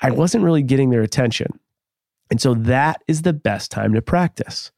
[0.00, 1.60] I wasn't really getting their attention.
[2.30, 4.72] And so that is the best time to practice.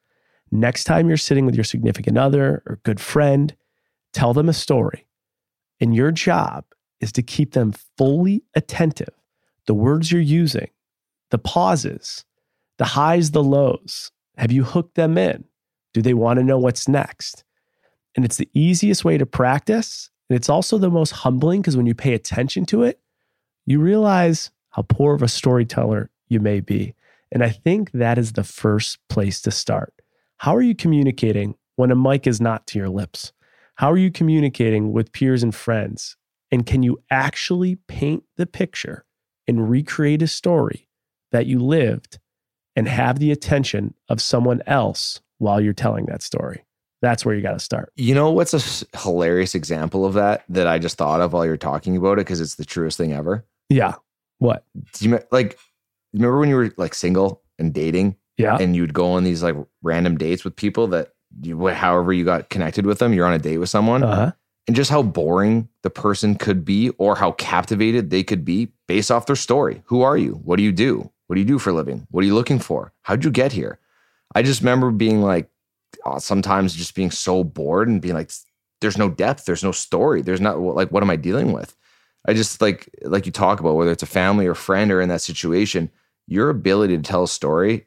[0.50, 3.54] Next time you're sitting with your significant other or good friend,
[4.12, 5.06] tell them a story.
[5.78, 6.64] And your job
[7.00, 9.14] is to keep them fully attentive.
[9.66, 10.70] The words you're using,
[11.30, 12.24] the pauses,
[12.78, 14.10] the highs, the lows.
[14.36, 15.44] Have you hooked them in?
[15.94, 17.44] Do they want to know what's next?
[18.14, 20.10] And it's the easiest way to practice.
[20.28, 23.00] And it's also the most humbling because when you pay attention to it,
[23.66, 26.94] you realize how poor of a storyteller you may be.
[27.32, 29.92] And I think that is the first place to start.
[30.38, 33.32] How are you communicating when a mic is not to your lips?
[33.76, 36.16] How are you communicating with peers and friends?
[36.52, 39.04] And can you actually paint the picture
[39.48, 40.88] and recreate a story
[41.32, 42.18] that you lived
[42.76, 46.64] and have the attention of someone else while you're telling that story?
[47.02, 47.92] That's where you got to start.
[47.96, 51.56] You know what's a hilarious example of that that I just thought of while you're
[51.56, 53.44] talking about it because it's the truest thing ever.
[53.68, 53.94] Yeah.
[54.38, 54.64] What?
[54.94, 55.58] Do you like
[56.14, 58.56] remember when you were like single and dating Yeah.
[58.58, 62.48] and you'd go on these like random dates with people that you however you got
[62.48, 64.32] connected with them, you're on a date with someone Uh huh.
[64.66, 69.10] And just how boring the person could be or how captivated they could be based
[69.10, 69.82] off their story.
[69.86, 70.40] Who are you?
[70.44, 71.10] What do you do?
[71.26, 72.06] What do you do for a living?
[72.10, 72.92] What are you looking for?
[73.02, 73.78] How'd you get here?
[74.34, 75.48] I just remember being like,
[76.04, 78.30] uh, sometimes just being so bored and being like,
[78.80, 81.74] there's no depth, there's no story, there's not like, what am I dealing with?
[82.26, 85.08] I just like, like you talk about whether it's a family or friend or in
[85.08, 85.90] that situation,
[86.26, 87.86] your ability to tell a story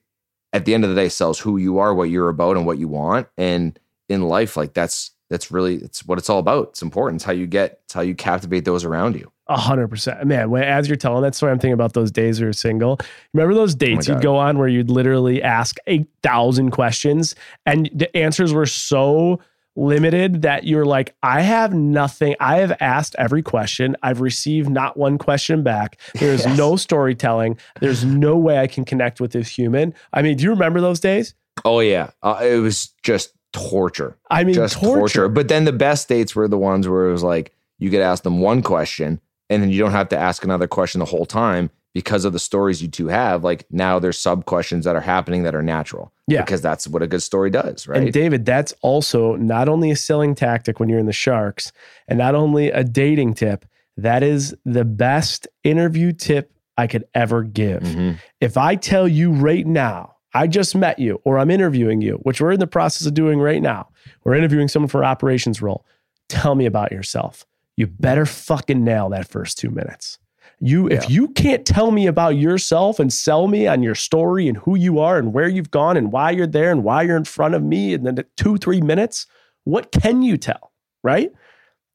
[0.54, 2.78] at the end of the day sells who you are, what you're about, and what
[2.78, 3.28] you want.
[3.38, 3.78] And
[4.08, 6.70] in life, like that's that's really it's what it's all about.
[6.70, 7.18] It's important.
[7.18, 9.32] It's how you get, it's how you captivate those around you.
[9.48, 10.50] A hundred percent, man.
[10.52, 13.00] When as you're telling that story, I'm thinking about those days we were single.
[13.34, 17.34] Remember those dates you'd go on where you'd literally ask eight thousand questions,
[17.66, 19.40] and the answers were so
[19.76, 22.36] limited that you're like, I have nothing.
[22.40, 23.96] I have asked every question.
[24.04, 26.00] I've received not one question back.
[26.16, 26.58] There's Yes.
[26.58, 27.58] no storytelling.
[27.80, 29.94] There's no way I can connect with this human.
[30.14, 31.34] I mean, do you remember those days?
[31.66, 34.18] Oh yeah, uh, it was just torture.
[34.30, 35.28] I mean, just torture.
[35.28, 38.24] But then the best dates were the ones where it was like you could ask
[38.24, 39.20] them one question
[39.50, 42.40] and then you don't have to ask another question the whole time because of the
[42.40, 43.44] stories you two have.
[43.44, 46.12] Like now there's sub questions that are happening that are natural.
[46.28, 46.42] Yeah.
[46.42, 48.04] Because that's what a good story does, right?
[48.04, 51.72] And David, that's also not only a selling tactic when you're in the Sharks
[52.08, 53.66] and not only a dating tip,
[53.98, 57.82] that is the best interview tip I could ever give.
[57.82, 58.20] Mhm.
[58.40, 62.42] If I tell you right now, I just met you or I'm interviewing you, which
[62.42, 63.90] we're in the process of doing right now.
[64.24, 65.86] We're interviewing someone for operations role.
[66.28, 67.46] Tell me about yourself.
[67.78, 70.20] You better fucking nail that first 2 minutes.
[70.62, 74.58] You if you can't tell me about yourself and sell me on your story and
[74.58, 77.24] who you are and where you've gone and why you're there and why you're in
[77.24, 79.26] front of me in the 2-3 minutes,
[79.64, 80.74] what can you tell?
[81.02, 81.32] Right?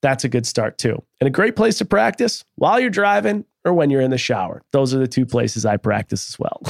[0.00, 1.02] That's a good start too.
[1.20, 4.62] And a great place to practice while you're driving or when you're in the shower.
[4.70, 6.62] Those are the two places I practice as well.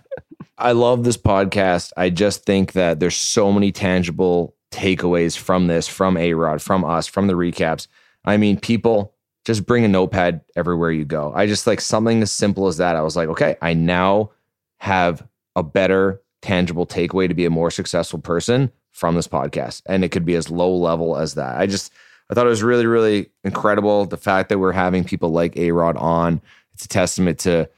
[0.58, 1.92] I love this podcast.
[1.96, 6.84] I just think that there's so many tangible takeaways from this, from A Rod, from
[6.84, 7.86] us, from the recaps.
[8.24, 11.32] I mean, people just bring a notepad everywhere you go.
[11.34, 12.96] I just like something as simple as that.
[12.96, 14.30] I was like, okay, I now
[14.78, 19.82] have a better tangible takeaway to be a more successful person from this podcast.
[19.86, 21.60] And it could be as low level as that.
[21.60, 21.92] I just,
[22.30, 24.06] I thought it was really, really incredible.
[24.06, 26.40] The fact that we're having people like A Rod on,
[26.72, 27.68] it's a testament to,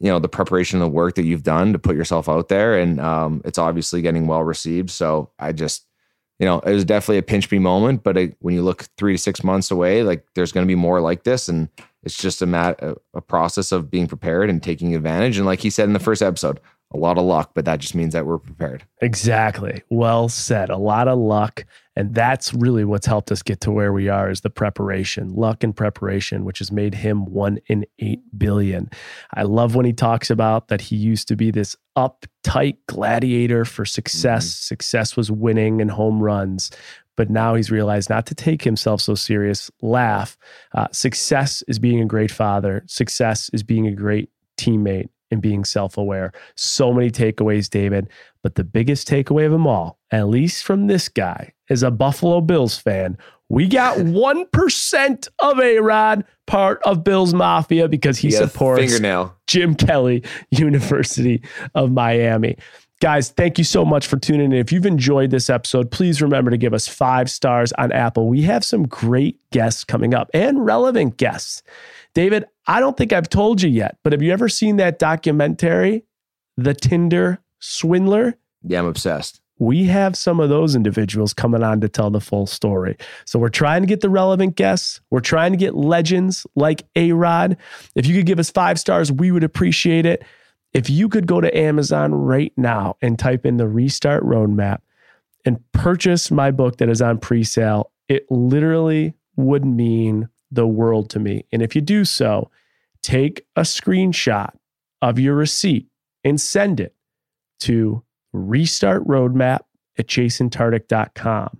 [0.00, 2.78] you know, the preparation the work that you've done to put yourself out there.
[2.78, 4.90] And um, it's obviously getting well received.
[4.90, 5.86] So I just,
[6.38, 8.02] you know, it was definitely a pinch me moment.
[8.02, 10.76] But it, when you look three to six months away, like there's going to be
[10.76, 11.48] more like this.
[11.48, 11.68] And
[12.04, 15.36] it's just a, mat, a, a process of being prepared and taking advantage.
[15.36, 16.60] And like he said in the first episode,
[16.92, 18.84] a lot of luck, but that just means that we're prepared.
[19.02, 19.82] Exactly.
[19.90, 20.70] Well said.
[20.70, 21.66] A lot of luck.
[21.98, 25.64] And that's really what's helped us get to where we are is the preparation, luck
[25.64, 28.88] and preparation, which has made him one in eight billion.
[29.34, 33.84] I love when he talks about that he used to be this uptight gladiator for
[33.84, 34.44] success.
[34.46, 34.74] Mm-hmm.
[34.74, 36.70] Success was winning and home runs.
[37.16, 39.68] But now he's realized not to take himself so serious.
[39.82, 40.38] Laugh.
[40.76, 42.84] Uh, success is being a great father.
[42.86, 46.30] Success is being a great teammate and being self aware.
[46.54, 48.08] So many takeaways, David.
[48.44, 52.40] But the biggest takeaway of them all, at least from this guy, is a Buffalo
[52.40, 53.16] Bills fan.
[53.48, 59.34] We got 1% of A Rod part of Bills Mafia because he supports fingernail.
[59.46, 61.42] Jim Kelly, University
[61.74, 62.56] of Miami.
[63.00, 64.58] Guys, thank you so much for tuning in.
[64.58, 68.28] If you've enjoyed this episode, please remember to give us five stars on Apple.
[68.28, 71.62] We have some great guests coming up and relevant guests.
[72.14, 76.04] David, I don't think I've told you yet, but have you ever seen that documentary,
[76.56, 78.36] The Tinder Swindler?
[78.64, 79.40] Yeah, I'm obsessed.
[79.58, 82.96] We have some of those individuals coming on to tell the full story.
[83.24, 85.00] So we're trying to get the relevant guests.
[85.10, 87.56] We're trying to get legends like A Rod.
[87.94, 90.24] If you could give us five stars, we would appreciate it.
[90.72, 94.80] If you could go to Amazon right now and type in the Restart Roadmap
[95.44, 101.10] and purchase my book that is on pre sale, it literally would mean the world
[101.10, 101.44] to me.
[101.52, 102.50] And if you do so,
[103.02, 104.50] take a screenshot
[105.00, 105.88] of your receipt
[106.24, 106.94] and send it
[107.60, 108.02] to
[108.32, 109.60] restart roadmap
[109.98, 111.58] at jasontartick.com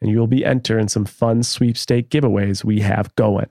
[0.00, 3.46] and you'll be entering some fun sweepstake giveaways we have going.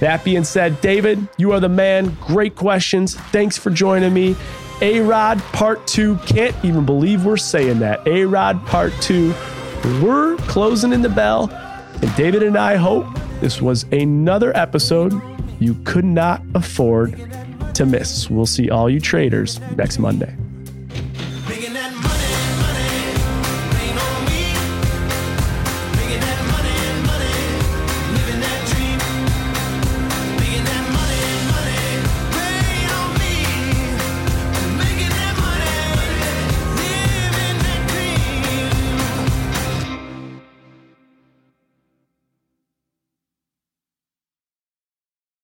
[0.00, 2.16] That being said, David, you are the man.
[2.20, 3.14] Great questions.
[3.14, 4.36] Thanks for joining me.
[4.82, 6.16] A Rod Part 2.
[6.26, 8.06] Can't even believe we're saying that.
[8.06, 9.34] A Rod Part 2.
[10.02, 11.50] We're closing in the bell.
[12.02, 13.06] And David and I hope
[13.40, 15.14] this was another episode
[15.60, 17.18] you could not afford
[17.74, 18.28] to miss.
[18.28, 20.36] We'll see all you traders next Monday.